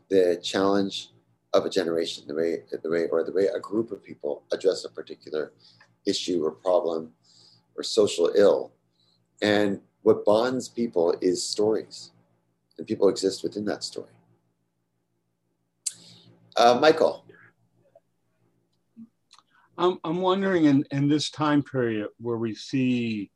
[0.10, 1.10] the challenge
[1.54, 4.86] of a generation, the way the way or the way a group of people address
[4.86, 5.52] a particular
[6.06, 7.12] issue or problem
[7.76, 8.72] or social ill.
[9.42, 12.12] And what bonds people is stories,
[12.78, 14.10] and people exist within that story.
[16.56, 17.24] Uh, Michael.
[19.78, 23.30] I'm, I'm wondering in, in this time period where we see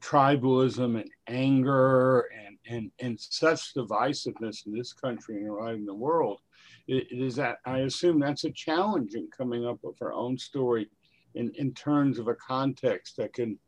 [0.00, 6.40] tribalism and anger and, and, and such divisiveness in this country and around the world,
[6.88, 10.36] it, it is that I assume that's a challenge in coming up with our own
[10.36, 10.88] story
[11.34, 13.58] in, in terms of a context that can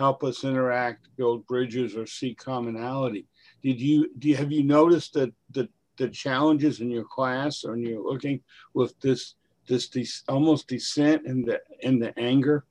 [0.00, 3.26] help us interact, build bridges, or see commonality.
[3.62, 7.76] Did you do you, have you noticed that the the challenges in your class or
[7.76, 8.40] you're looking
[8.72, 9.34] with this
[9.68, 12.64] this, almost descent in the in the anger?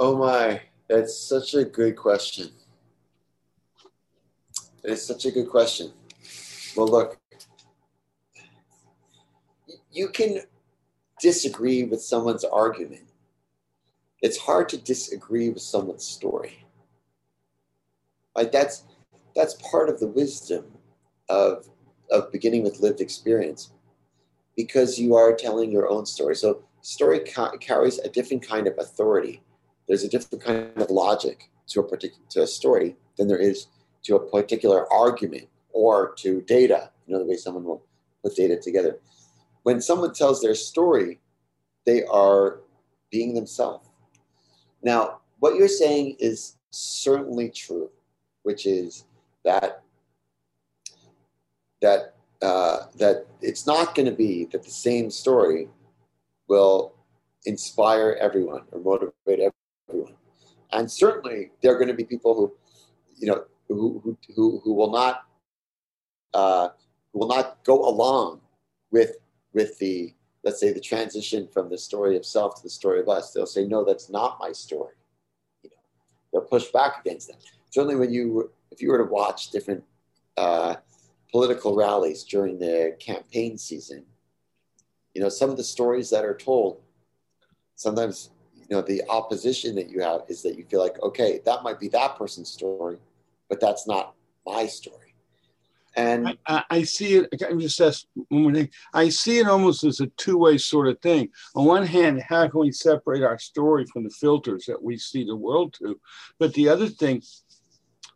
[0.00, 2.48] Oh my, that's such a good question.
[4.82, 5.92] It's such a good question.
[6.76, 7.18] Well, look,
[9.92, 10.40] you can
[11.20, 13.06] disagree with someone's argument.
[14.22, 16.64] It's hard to disagree with someone's story.
[18.34, 18.84] Like that's
[19.34, 20.64] that's part of the wisdom
[21.28, 21.68] of
[22.10, 23.72] of beginning with lived experience
[24.56, 26.36] because you are telling your own story.
[26.36, 29.42] So story ca- carries a different kind of authority.
[29.88, 33.66] There's a different kind of logic to a particular to a story than there is
[34.04, 36.90] to a particular argument or to data.
[37.06, 37.84] You know the way someone will
[38.22, 38.98] put data together
[39.66, 41.18] when someone tells their story,
[41.86, 42.60] they are
[43.10, 43.88] being themselves.
[44.86, 47.90] Now, what you're saying is certainly true,
[48.44, 49.04] which is
[49.44, 49.82] that
[51.82, 55.68] that uh, that it's not going to be that the same story
[56.46, 56.94] will
[57.46, 59.52] inspire everyone or motivate
[59.90, 60.14] everyone,
[60.70, 62.54] and certainly there are going to be people who,
[63.16, 65.24] you know, who who who, will not
[66.32, 66.68] uh,
[67.12, 68.40] who will not go along
[68.92, 69.16] with
[69.52, 70.14] with the
[70.46, 73.44] let's say the transition from the story of self to the story of us they'll
[73.44, 74.94] say no that's not my story.
[75.62, 75.82] You know
[76.32, 77.42] they'll push back against that.
[77.68, 79.84] Certainly when you if you were to watch different
[80.38, 80.76] uh,
[81.30, 84.04] political rallies during the campaign season
[85.16, 86.82] you know some of the stories that are told
[87.74, 91.62] sometimes you know the opposition that you have is that you feel like okay that
[91.62, 92.98] might be that person's story
[93.48, 94.14] but that's not
[94.46, 95.05] my story
[95.96, 97.42] and I, I, see it.
[97.48, 98.68] I'm just ask one more thing.
[98.92, 101.30] I see it almost as a two-way sort of thing.
[101.54, 105.24] On one hand, how can we separate our story from the filters that we see
[105.24, 105.98] the world to?
[106.38, 107.22] But the other thing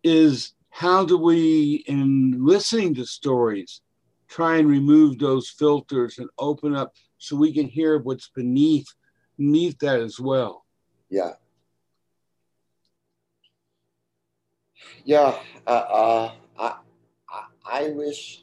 [0.04, 3.80] is how do we, in listening to stories,
[4.28, 8.86] try and remove those filters and open up so we can hear what's beneath
[9.36, 10.66] beneath that as well.
[11.08, 11.32] Yeah.
[15.04, 15.34] Yeah.
[15.66, 16.74] Uh, uh, I,
[17.70, 18.42] I wish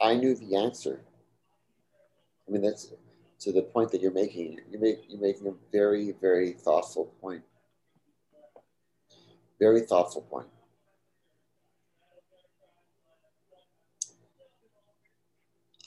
[0.00, 1.00] I knew the answer.
[2.46, 2.92] I mean, that's
[3.40, 4.60] to the point that you're making.
[4.70, 7.42] You're, make, you're making a very, very thoughtful point.
[9.58, 10.48] Very thoughtful point.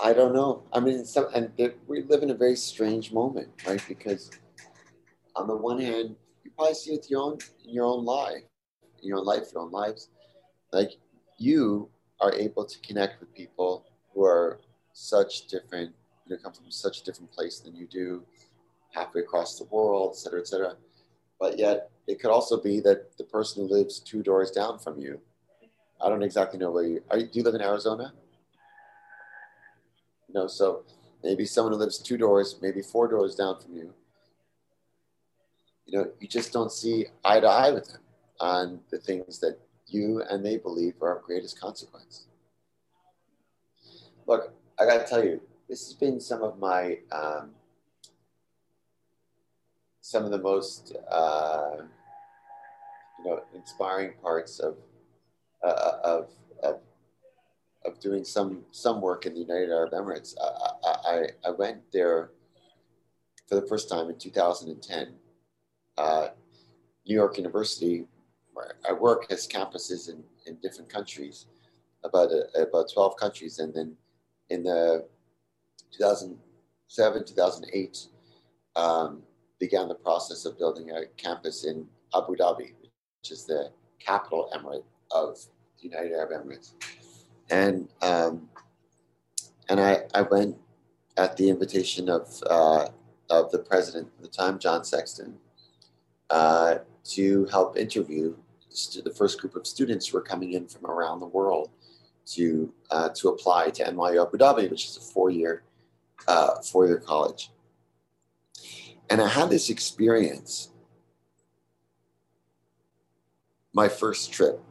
[0.02, 0.64] I don't know.
[0.74, 1.52] I mean, some, and
[1.88, 3.84] we live in a very strange moment, right?
[3.88, 4.32] Because
[5.36, 8.44] on the one hand, you probably see it your own in your own life,
[9.02, 10.10] in your own life, your own lives.
[10.72, 10.92] Like
[11.40, 14.60] you are able to connect with people who are
[14.94, 15.94] such different,
[16.26, 18.24] you know, come from such a different place than you do,
[18.92, 20.76] halfway across the world, et cetera, et cetera.
[21.40, 25.00] But yet, it could also be that the person who lives two doors down from
[25.00, 25.22] you,
[26.02, 27.18] I don't exactly know where you are.
[27.18, 28.14] You, do you live in Arizona?
[30.34, 30.84] No, so
[31.24, 33.94] maybe someone who lives two doors, maybe four doors down from you.
[35.86, 38.02] You know, you just don't see eye to eye with them
[38.40, 39.58] on the things that
[39.94, 42.26] you and they believe are of greatest consequence.
[44.28, 47.52] Look, I got to tell you, this has been some of my um,
[50.02, 51.78] some of the most uh,
[53.20, 54.78] you know inspiring parts of,
[55.64, 56.30] uh, of,
[56.64, 56.80] of
[57.86, 60.36] of doing some some work in the United Arab Emirates.
[60.42, 62.32] I, I, I went there
[63.48, 65.14] for the first time in 2010.
[65.98, 66.30] Uh,
[67.06, 68.06] New York University,
[68.88, 71.48] I work, has campuses in, in different countries,
[72.04, 73.96] about uh, about 12 countries, and then
[74.50, 75.06] in the
[75.92, 78.08] 2007 2008
[78.76, 79.22] um,
[79.60, 81.86] began the process of building a campus in
[82.16, 82.74] Abu Dhabi,
[83.22, 85.38] which is the capital emirate of
[85.82, 86.74] the United Arab Emirates.
[87.50, 88.50] And um,
[89.68, 90.58] and I, I went
[91.18, 92.88] at the invitation of uh,
[93.30, 95.36] of the president at the time, John Sexton,
[96.30, 98.36] uh, to help interview
[99.04, 101.70] the first group of students were coming in from around the world
[102.28, 105.64] to uh, to apply to NYU Abu Dhabi, which is a four year
[106.28, 107.52] uh, four year college.
[109.10, 110.70] And I had this experience
[113.74, 114.62] my first trip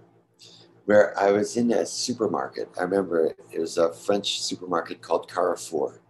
[0.84, 2.68] where I was in a supermarket.
[2.78, 6.00] I remember it was a French supermarket called Carrefour.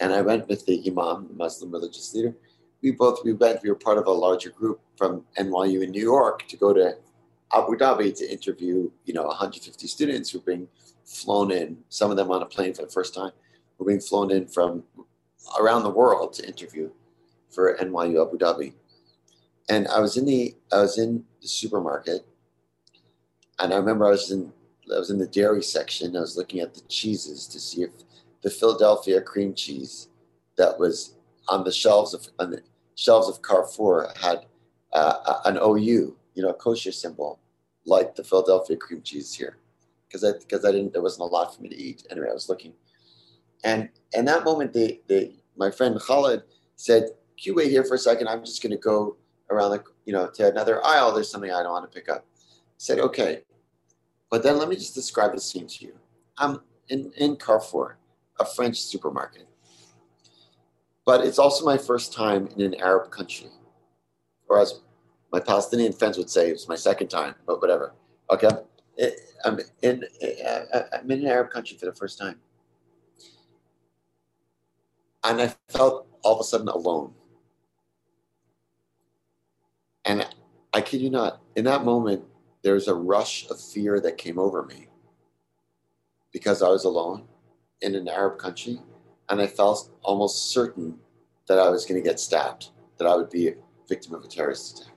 [0.00, 2.34] And I went with the Imam, the Muslim religious leader.
[2.82, 6.02] We both we went, we were part of a larger group from NYU in New
[6.02, 6.96] York to go to
[7.54, 10.68] Abu Dhabi to interview, you know, 150 students who were being
[11.04, 13.30] flown in, some of them on a plane for the first time,
[13.78, 14.82] were being flown in from
[15.60, 16.90] around the world to interview
[17.50, 18.72] for NYU Abu Dhabi.
[19.68, 22.26] And I was in the I was in the supermarket,
[23.60, 24.52] and I remember I was in
[24.92, 26.16] I was in the dairy section.
[26.16, 27.90] I was looking at the cheeses to see if
[28.42, 30.08] the Philadelphia cream cheese
[30.56, 31.14] that was
[31.48, 32.62] on the shelves of on the
[32.94, 34.46] shelves of Carrefour had
[34.92, 37.40] uh, an OU, you know, a kosher symbol,
[37.84, 39.58] like the Philadelphia cream cheese here,
[40.06, 42.06] because I because I didn't there wasn't a lot for me to eat.
[42.10, 42.72] Anyway, I was looking,
[43.64, 46.42] and in that moment, the the my friend Khalid
[46.76, 47.04] said,
[47.36, 48.28] "Can you wait here for a second?
[48.28, 49.16] I'm just going to go
[49.50, 51.12] around the you know to another aisle.
[51.12, 53.42] There's something I don't want to pick up." I said, "Okay,"
[54.30, 55.94] but then let me just describe the scene to you.
[56.38, 57.98] I'm in in Carrefour,
[58.38, 59.48] a French supermarket,
[61.04, 63.48] but it's also my first time in an Arab country,
[64.48, 64.80] or as
[65.32, 67.94] my Palestinian friends would say it's my second time, but whatever.
[68.30, 68.48] Okay,
[69.44, 70.04] I'm in
[70.94, 72.38] I'm in an Arab country for the first time,
[75.24, 77.14] and I felt all of a sudden alone.
[80.04, 80.26] And
[80.72, 82.24] I kid you not, in that moment,
[82.62, 84.88] there was a rush of fear that came over me.
[86.32, 87.28] Because I was alone
[87.82, 88.80] in an Arab country,
[89.32, 90.98] and I felt almost certain
[91.48, 92.68] that I was going to get stabbed,
[92.98, 93.54] that I would be a
[93.88, 94.94] victim of a terrorist attack.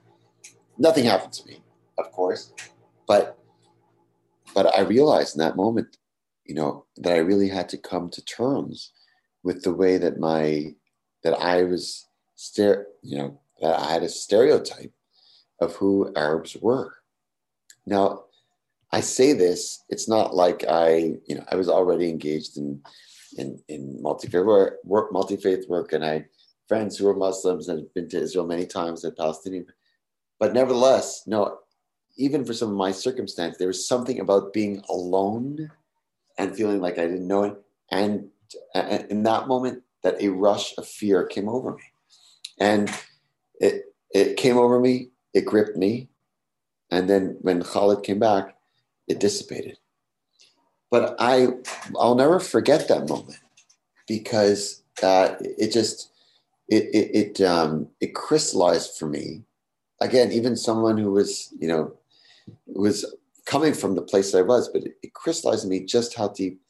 [0.78, 1.64] Nothing happened to me,
[1.98, 2.54] of course,
[3.08, 3.40] but
[4.54, 5.98] but I realized in that moment,
[6.46, 8.92] you know, that I really had to come to terms
[9.42, 10.76] with the way that my
[11.24, 12.06] that I was
[12.36, 14.92] stare, you know, that I had a stereotype
[15.62, 16.94] of who Arabs were.
[17.86, 18.26] Now,
[18.92, 22.82] I say this, it's not like I, you know, I was already engaged in
[23.36, 26.26] in, in multi-faith work, work, multi-faith work, and I had
[26.68, 29.66] friends who were Muslims and had been to Israel many times, and Palestinian
[30.40, 31.60] but nevertheless, no,
[32.18, 35.72] even for some of my circumstance, there was something about being alone
[36.38, 37.56] and feeling like I didn't know it.
[37.92, 38.30] And
[39.10, 41.84] in that moment, that a rush of fear came over me.
[42.60, 42.92] And
[43.60, 46.10] it, it came over me, it gripped me.
[46.92, 48.56] And then when Khalid came back,
[49.08, 49.78] it dissipated.
[50.92, 51.48] But I,
[52.00, 53.40] I'll never forget that moment
[54.08, 56.12] because uh, it just,
[56.70, 59.44] it, it, it, um, it crystallized for me
[60.02, 61.94] again, even someone who was, you know,
[62.68, 63.06] was
[63.46, 66.62] coming from the place I was, but it, it crystallized me just how deep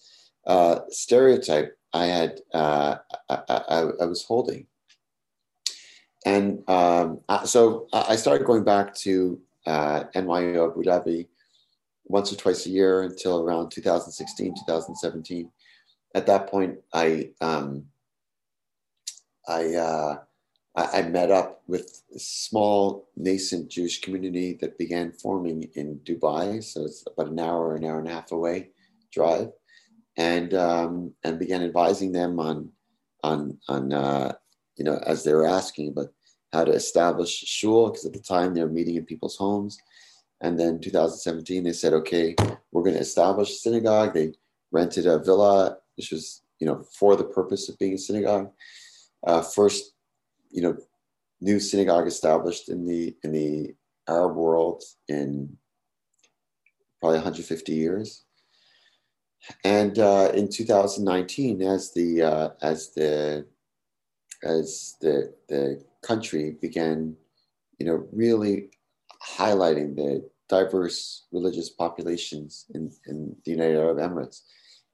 [0.45, 2.97] uh, stereotype I had, uh,
[3.29, 4.67] I, I, I, was holding.
[6.25, 11.27] And um, so I started going back to uh, NYU Abu Dhabi
[12.05, 15.49] once or twice a year until around 2016, 2017.
[16.13, 17.85] At that point, I um,
[19.47, 20.17] I uh,
[20.75, 26.63] I, I met up with a small nascent Jewish community that began forming in Dubai.
[26.63, 28.69] So it's about an hour, an hour and a half away
[29.11, 29.49] drive,
[30.17, 32.71] and um, and began advising them on
[33.23, 34.33] on on uh,
[34.77, 36.09] you know as they were asking about
[36.53, 39.77] how to establish shul because at the time they were meeting in people's homes.
[40.41, 42.35] And then 2017, they said, okay,
[42.71, 44.13] we're going to establish a synagogue.
[44.13, 44.33] They
[44.71, 48.51] rented a villa, which was you know, for the purpose of being a synagogue.
[49.25, 49.93] Uh, first,
[50.51, 50.77] you know,
[51.41, 53.75] new synagogue established in the in the
[54.07, 55.57] Arab world in
[56.99, 58.23] probably 150 years.
[59.63, 63.45] And uh, in 2019, as the uh, as the
[64.43, 67.15] as the the country began,
[67.79, 68.69] you know, really
[69.37, 74.41] highlighting the diverse religious populations in, in the United Arab Emirates,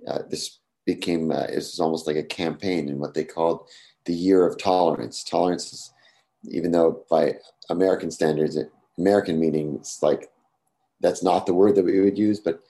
[0.07, 3.67] uh, this became uh, it was almost like a campaign in what they called
[4.05, 5.23] the year of tolerance.
[5.23, 5.93] Tolerance is,
[6.49, 7.35] even though by
[7.69, 8.57] American standards,
[8.97, 10.31] American meaning, it's like
[11.01, 12.61] that's not the word that we would use, but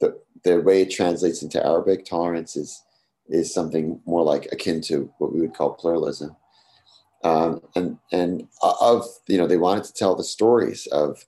[0.00, 2.82] the, the way it translates into Arabic, tolerance is,
[3.28, 6.36] is something more like akin to what we would call pluralism.
[7.24, 11.24] Um, and and of you know they wanted to tell the stories of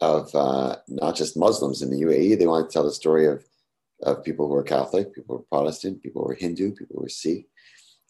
[0.00, 2.38] of uh, not just Muslims in the UAE.
[2.38, 3.44] They wanted to tell the story of
[4.02, 7.04] of people who are Catholic, people who are Protestant, people who are Hindu, people who
[7.04, 7.48] are Sikh,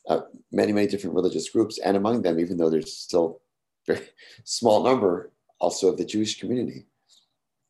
[0.09, 0.21] uh,
[0.53, 3.41] many many different religious groups, and among them, even though there's still
[3.89, 4.07] a very
[4.45, 6.87] small number, also of the Jewish community.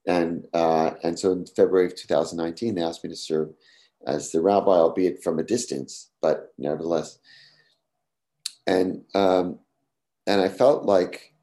[0.07, 3.51] And, uh, and so in February of 2019, they asked me to serve
[4.07, 7.19] as the rabbi, albeit from a distance, but nevertheless.
[8.71, 9.59] And, um,
[10.29, 11.35] and I felt like,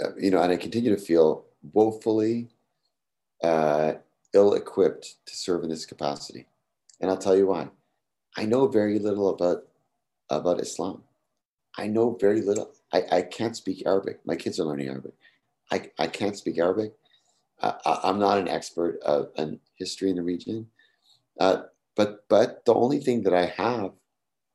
[0.00, 2.50] uh, you know, and I continue to feel woefully
[3.42, 3.94] uh,
[4.32, 6.46] ill equipped to serve in this capacity.
[7.00, 7.68] And I'll tell you why.
[8.36, 9.64] I know very little about,
[10.28, 11.02] about Islam.
[11.76, 12.70] I know very little.
[12.92, 14.20] I, I can't speak Arabic.
[14.24, 15.14] My kids are learning Arabic.
[15.72, 16.92] I, I can't speak Arabic.
[17.60, 20.68] I, am not an expert of in history in the region.
[21.40, 21.62] Uh,
[22.00, 23.90] but but the only thing that I have,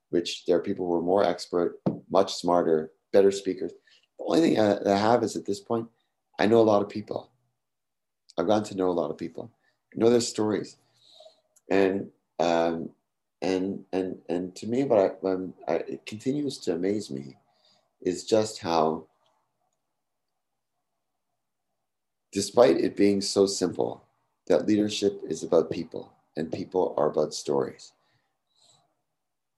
[0.09, 1.79] which there are people who are more expert,
[2.09, 3.71] much smarter, better speakers.
[4.17, 5.87] The only thing I, I have is at this point,
[6.39, 7.29] I know a lot of people.
[8.35, 9.51] I've gotten to know a lot of people,
[9.93, 10.77] I know their stories,
[11.69, 12.89] and um,
[13.43, 17.37] and and and to me, what I, I, it continues to amaze me
[18.01, 19.05] is just how,
[22.31, 24.03] despite it being so simple,
[24.47, 27.93] that leadership is about people and people are about stories.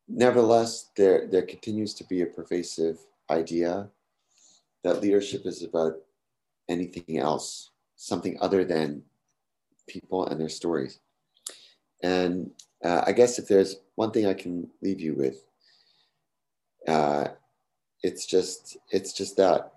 [0.08, 3.00] Nevertheless, there, there continues to be a pervasive
[3.30, 3.90] idea
[4.84, 5.96] that leadership is about
[6.70, 9.04] anything else, something other than
[9.88, 11.00] people and their stories.
[12.04, 12.52] And
[12.84, 15.44] uh, I guess if there's one thing I can leave you with,
[16.88, 17.30] uh,
[18.04, 19.74] it's just it's just that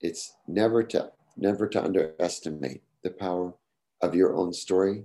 [0.00, 3.54] it's never to never to underestimate the power
[4.02, 5.04] of your own story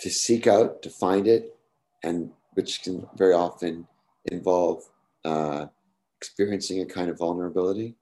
[0.00, 1.56] to seek out to find it
[2.02, 3.86] and which can very often
[4.30, 4.82] involve
[5.24, 5.66] uh,
[6.20, 7.96] experiencing a kind of vulnerability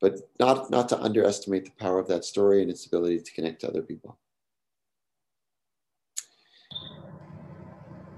[0.00, 3.60] but not not to underestimate the power of that story and its ability to connect
[3.60, 4.18] to other people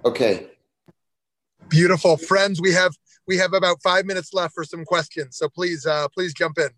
[0.04, 0.48] okay
[1.68, 2.94] beautiful friends we have
[3.30, 5.36] we have about five minutes left for some questions.
[5.36, 6.70] So please, uh, please jump in.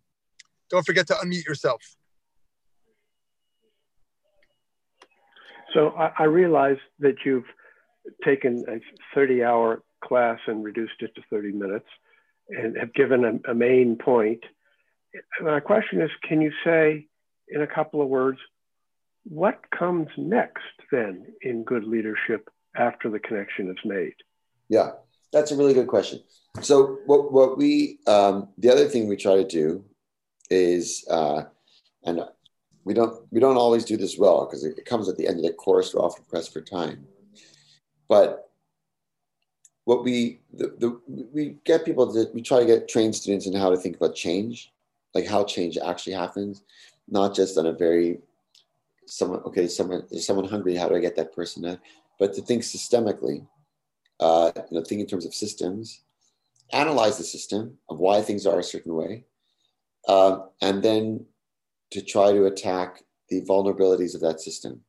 [0.69, 1.81] Don't forget to unmute yourself.
[5.75, 7.47] So I, I realize that you've
[8.25, 8.81] taken a
[9.15, 11.87] 30 hour class and reduced it to 30 minutes
[12.49, 14.45] and have given a, a main point.
[15.41, 17.07] My question is, can you say
[17.49, 18.39] in a couple of words,
[19.25, 24.15] what comes next then in good leadership after the connection is made?
[24.69, 24.91] Yeah.
[25.33, 26.21] That's a really good question.
[26.61, 29.85] So what what we um, the other thing we try to do
[30.51, 31.45] is uh,
[32.05, 32.21] and
[32.85, 35.45] we don't we don't always do this well because it, comes at the end of
[35.45, 35.95] the course.
[35.95, 37.07] We're often pressed for time,
[38.09, 38.51] but
[39.85, 41.01] what we the, the
[41.33, 44.15] we get people to we try to get trained students in how to think about
[44.15, 44.73] change,
[45.15, 46.63] like how change actually happens,
[47.09, 48.19] not just on a very
[49.07, 51.81] someone okay someone is someone hungry how do I get that person to,
[52.19, 53.47] but to think systemically
[54.21, 56.03] uh, you know, think in terms of systems,
[56.73, 59.25] analyze the system of why things are a certain way,
[60.07, 61.27] uh, and then
[61.93, 64.81] to try to attack the vulnerabilities of that system.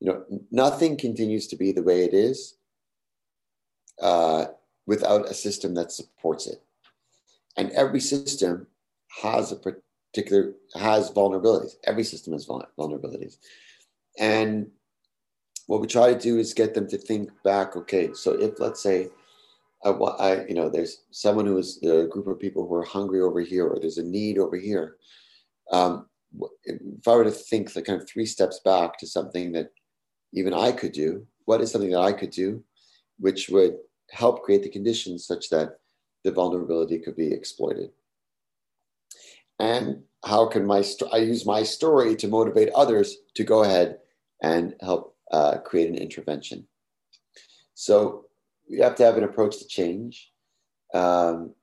[0.00, 2.56] You know, nothing continues to be the way it is
[4.00, 4.46] uh,
[4.86, 6.62] without a system that supports it.
[7.56, 8.66] And every system
[9.22, 11.74] has a particular has vulnerabilities.
[11.84, 13.36] Every system has vulnerabilities,
[14.18, 14.70] and
[15.66, 17.76] what we try to do is get them to think back.
[17.76, 19.08] Okay, so if let's say,
[19.84, 23.20] I, I you know, there's someone who is a group of people who are hungry
[23.20, 24.96] over here, or there's a need over here.
[25.70, 26.06] Um,
[26.64, 29.70] if I were to think the kind of three steps back to something that
[30.32, 32.62] even I could do, what is something that I could do,
[33.18, 33.76] which would
[34.10, 35.78] help create the conditions such that
[36.24, 37.90] the vulnerability could be exploited?
[39.58, 43.98] And how can my st- I use my story to motivate others to go ahead
[44.42, 46.66] and help uh, create an intervention.
[47.74, 48.26] So
[48.68, 50.32] you have to have an approach to change.
[50.92, 51.54] Um,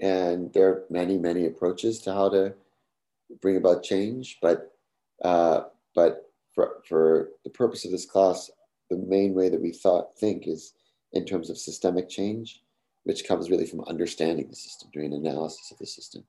[0.00, 2.54] and there are many, many approaches to how to
[3.40, 4.38] bring about change.
[4.40, 4.72] But,
[5.24, 5.62] uh,
[5.94, 8.50] but for, for the purpose of this class,
[8.90, 10.74] the main way that we thought think is
[11.12, 12.62] in terms of systemic change,
[13.04, 16.24] which comes really from understanding the system, doing analysis of the system.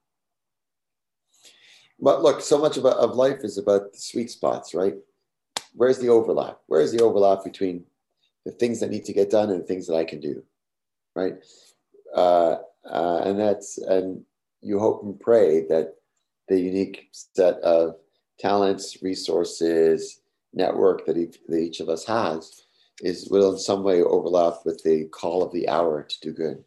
[1.99, 4.95] But look, so much of, of life is about the sweet spots, right?
[5.73, 6.59] Where's the overlap?
[6.67, 7.83] Where's the overlap between
[8.45, 10.43] the things that need to get done and the things that I can do,
[11.15, 11.35] right?
[12.15, 12.57] Uh,
[12.89, 14.23] uh, and that's and
[14.61, 15.95] you hope and pray that
[16.49, 17.95] the unique set of
[18.39, 20.21] talents, resources,
[20.53, 22.63] network that each, that each of us has
[23.01, 26.63] is will in some way overlap with the call of the hour to do good.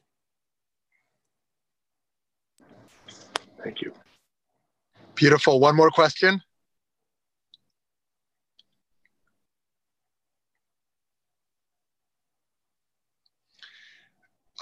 [3.63, 3.93] Thank you.
[5.15, 5.61] Beautiful.
[5.61, 6.41] One more question.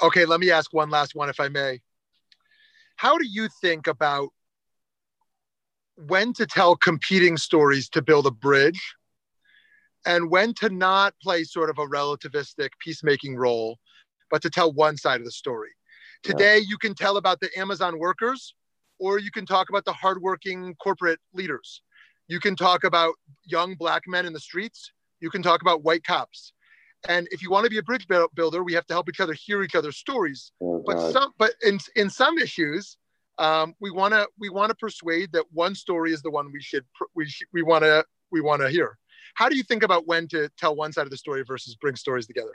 [0.03, 1.81] Okay, let me ask one last one, if I may.
[2.97, 4.31] How do you think about
[6.07, 8.81] when to tell competing stories to build a bridge
[10.07, 13.79] and when to not play sort of a relativistic peacemaking role,
[14.31, 15.71] but to tell one side of the story?
[16.23, 16.65] Today, yeah.
[16.69, 18.55] you can tell about the Amazon workers,
[18.99, 21.83] or you can talk about the hardworking corporate leaders.
[22.29, 24.93] You can talk about young black men in the streets.
[25.21, 26.53] You can talk about white cops.
[27.09, 29.33] And if you want to be a bridge builder, we have to help each other
[29.33, 30.53] hear each other's stories.
[30.63, 32.99] Oh, but some, but in in some issues,
[33.41, 36.61] um, we want to we want to persuade that one story is the one we
[36.61, 36.85] should
[37.15, 38.99] we sh- we want to we want to hear.
[39.35, 41.97] How do you think about when to tell one side of the story versus bring
[41.97, 42.53] stories together?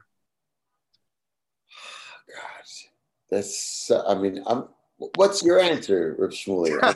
[2.29, 2.65] God,
[3.29, 4.65] that's I mean, I'm.
[5.15, 6.79] What's your answer, Reb Shmuley?
[6.81, 6.93] I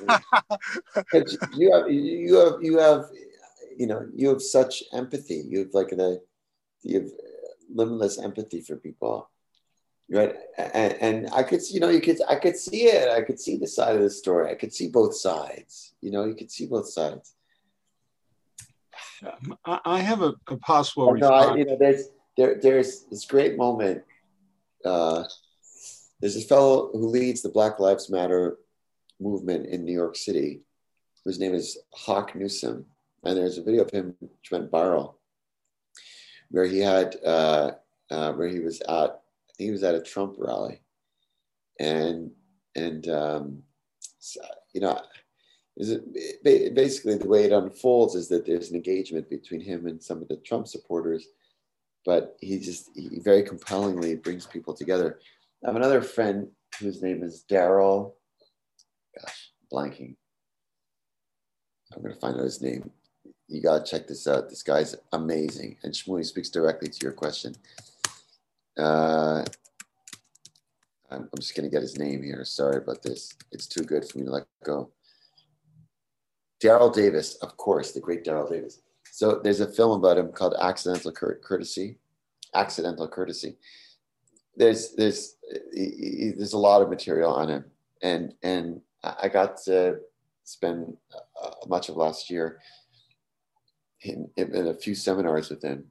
[1.11, 1.25] mean,
[1.57, 3.09] you have you have you have
[3.75, 5.43] you know you have such empathy.
[5.47, 6.19] You have like a
[6.83, 7.09] you have
[7.73, 9.29] limitless empathy for people
[10.11, 10.35] right?
[10.57, 13.09] And, and i could you know you could i could see it.
[13.09, 14.49] I could see the side of the story.
[14.51, 17.33] I could see both sides you know you could see both sides.
[19.65, 24.03] I have a, a possible no, I, you know there's there, there's this great moment
[24.85, 25.23] uh,
[26.21, 28.57] there's a fellow who leads the black lives matter
[29.19, 30.61] movement in new york city
[31.29, 32.85] whose name is Hawk Newsome.
[33.23, 35.15] And there's a video of him which went viral
[36.49, 37.71] where he had uh,
[38.09, 39.21] uh, where he was at
[39.59, 40.81] he was at a Trump rally,
[41.79, 42.31] and
[42.75, 43.61] and um,
[44.73, 44.99] you know,
[45.77, 50.21] it basically the way it unfolds is that there's an engagement between him and some
[50.21, 51.27] of the Trump supporters,
[52.05, 55.19] but he just he very compellingly brings people together.
[55.63, 56.47] I have another friend
[56.79, 58.13] whose name is Daryl.
[59.19, 60.15] Gosh, blanking.
[61.95, 62.91] I'm gonna find out his name
[63.49, 64.47] you got to check this out.
[64.47, 65.77] This guy's amazing.
[65.83, 67.55] And Shmuley speaks directly to your question.
[68.79, 69.43] Uh,
[71.11, 72.43] I'm, I'm just going to get his name here.
[72.45, 73.33] Sorry about this.
[73.51, 74.91] It's too good for me to let go.
[76.61, 78.81] Daryl Davis, of course, the great Daryl Davis.
[79.11, 81.97] So there's a film about him called Accidental Courtesy.
[82.53, 83.57] Accidental Courtesy.
[84.55, 85.35] There's there's
[85.73, 87.65] he, there's a lot of material on him,
[88.01, 89.99] and and I got to
[90.43, 90.97] spend
[91.41, 92.59] uh, much of last year
[94.01, 95.85] in, in a few seminars with him,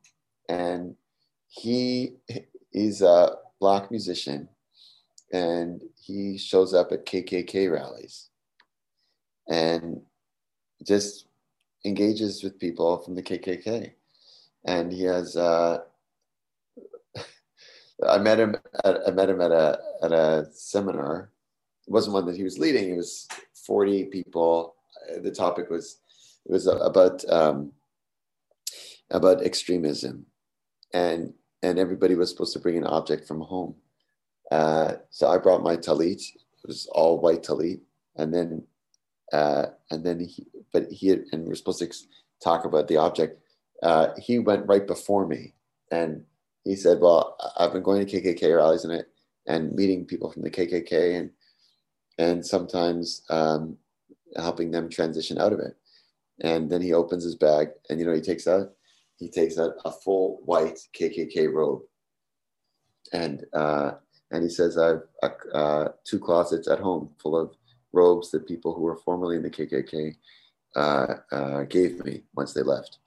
[0.49, 0.97] and
[1.49, 2.17] he
[2.73, 4.49] is a black musician,
[5.33, 8.29] and he shows up at KKK rallies,
[9.49, 10.03] and
[10.87, 11.27] just
[11.85, 13.93] engages with people from the KKK,
[14.67, 15.37] and he has.
[15.37, 15.81] Uh,
[18.07, 18.57] I met him.
[18.85, 21.31] At, I met him at a at a seminar.
[21.87, 22.91] It wasn't one that he was leading.
[22.91, 23.27] It was
[23.67, 24.75] forty people.
[25.23, 25.99] The topic was
[26.47, 27.73] it was about um,
[29.11, 30.27] about extremism,
[30.93, 31.33] and
[31.63, 33.75] and everybody was supposed to bring an object from home.
[34.51, 36.21] Uh, so I brought my talit.
[36.21, 37.81] It was all white talit,
[38.17, 38.63] and then
[39.33, 41.93] uh, and then he, but he had, and we are supposed to
[42.43, 43.43] talk about the object.
[43.83, 45.55] Uh, he went right before me,
[45.91, 46.25] and
[46.65, 49.09] he said, "Well, I've been going to KKK rallies and it,
[49.47, 51.31] and meeting people from the KKK, and
[52.19, 53.77] and sometimes um,
[54.37, 55.77] helping them transition out of it."
[56.41, 58.73] And then he opens his bag, and you know he takes out
[59.19, 61.83] he takes a, a full white KKK robe,
[63.13, 63.93] and uh,
[64.31, 65.03] and he says, "I've
[65.53, 67.55] uh, two closets at home full of
[67.93, 70.15] robes that people who were formerly in the KKK
[70.77, 72.99] uh, uh, gave me once they left."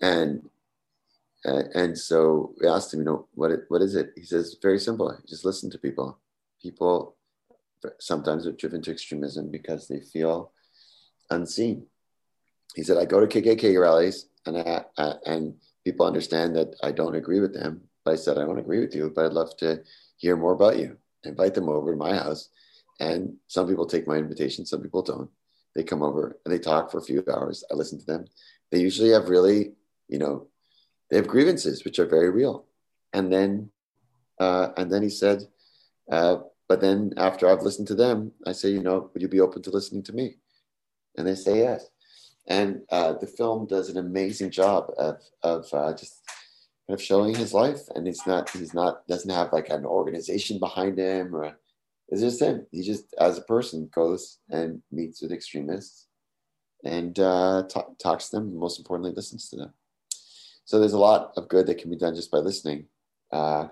[0.00, 0.48] And
[1.44, 4.12] and so we asked him, you know, what it, what is it?
[4.14, 5.16] He says, very simple.
[5.26, 6.18] Just listen to people.
[6.60, 7.16] People
[7.98, 10.52] sometimes are driven to extremism because they feel
[11.30, 11.86] unseen.
[12.74, 16.92] He said, I go to KKK rallies and I, I, and people understand that I
[16.92, 17.82] don't agree with them.
[18.04, 19.82] But I said, I don't agree with you, but I'd love to
[20.16, 20.96] hear more about you.
[21.24, 22.48] invite them over to my house.
[22.98, 25.30] And some people take my invitation, some people don't.
[25.74, 27.64] They come over and they talk for a few hours.
[27.70, 28.26] I listen to them.
[28.70, 29.72] They usually have really,
[30.08, 30.48] you know,
[31.08, 32.66] they have grievances, which are very real.
[33.12, 33.70] And then,
[34.38, 35.42] uh, and then he said,
[36.10, 36.38] uh,
[36.68, 39.62] but then after I've listened to them, I say, you know, would you be open
[39.62, 40.36] to listening to me?
[41.16, 41.86] And they say yes.
[42.50, 46.20] And uh, the film does an amazing job of, of uh, just
[46.86, 47.82] kind of showing his life.
[47.94, 51.56] And he's not, he's not, doesn't have like an organization behind him or
[52.08, 52.66] it's just him.
[52.72, 56.08] He just, as a person, goes and meets with extremists
[56.84, 58.56] and uh, talk, talks to them.
[58.56, 59.72] most importantly, listens to them.
[60.64, 62.86] So there's a lot of good that can be done just by listening.
[63.30, 63.68] Uh,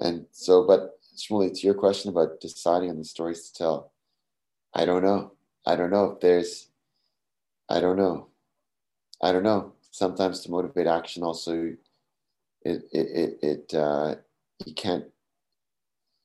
[0.00, 3.92] and so, but Shmuley, to your question about deciding on the stories to tell,
[4.72, 5.32] I don't know.
[5.66, 6.68] I don't know if there's,
[7.68, 8.28] I don't know.
[9.22, 9.72] I don't know.
[9.90, 11.74] Sometimes to motivate action, also,
[12.62, 14.16] it it it, it uh,
[14.64, 15.04] you can't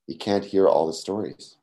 [0.07, 1.55] you can't hear all the stories.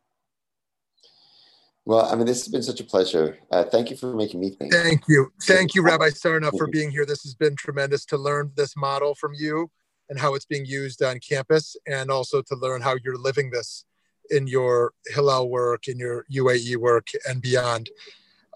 [1.85, 3.39] Well, I mean, this has been such a pleasure.
[3.51, 4.73] Uh, thank you for making me think.
[4.73, 5.33] Thank you.
[5.45, 7.07] Thank you, Rabbi Sarna, for being here.
[7.07, 9.71] This has been tremendous to learn this model from you
[10.11, 13.85] and how it's being used on campus, and also to learn how you're living this
[14.31, 17.89] in your Hillel work, in your UAE work, and beyond.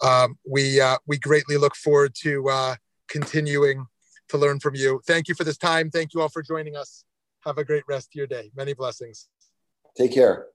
[0.02, 2.74] Um, we uh, we greatly look forward to uh,
[3.08, 3.86] continuing
[4.28, 5.00] to learn from you.
[5.06, 5.90] Thank you for this time.
[5.90, 7.04] Thank you all for joining us.
[7.44, 8.50] Have a great rest of your day.
[8.56, 9.28] Many blessings.
[9.96, 10.46] Take care.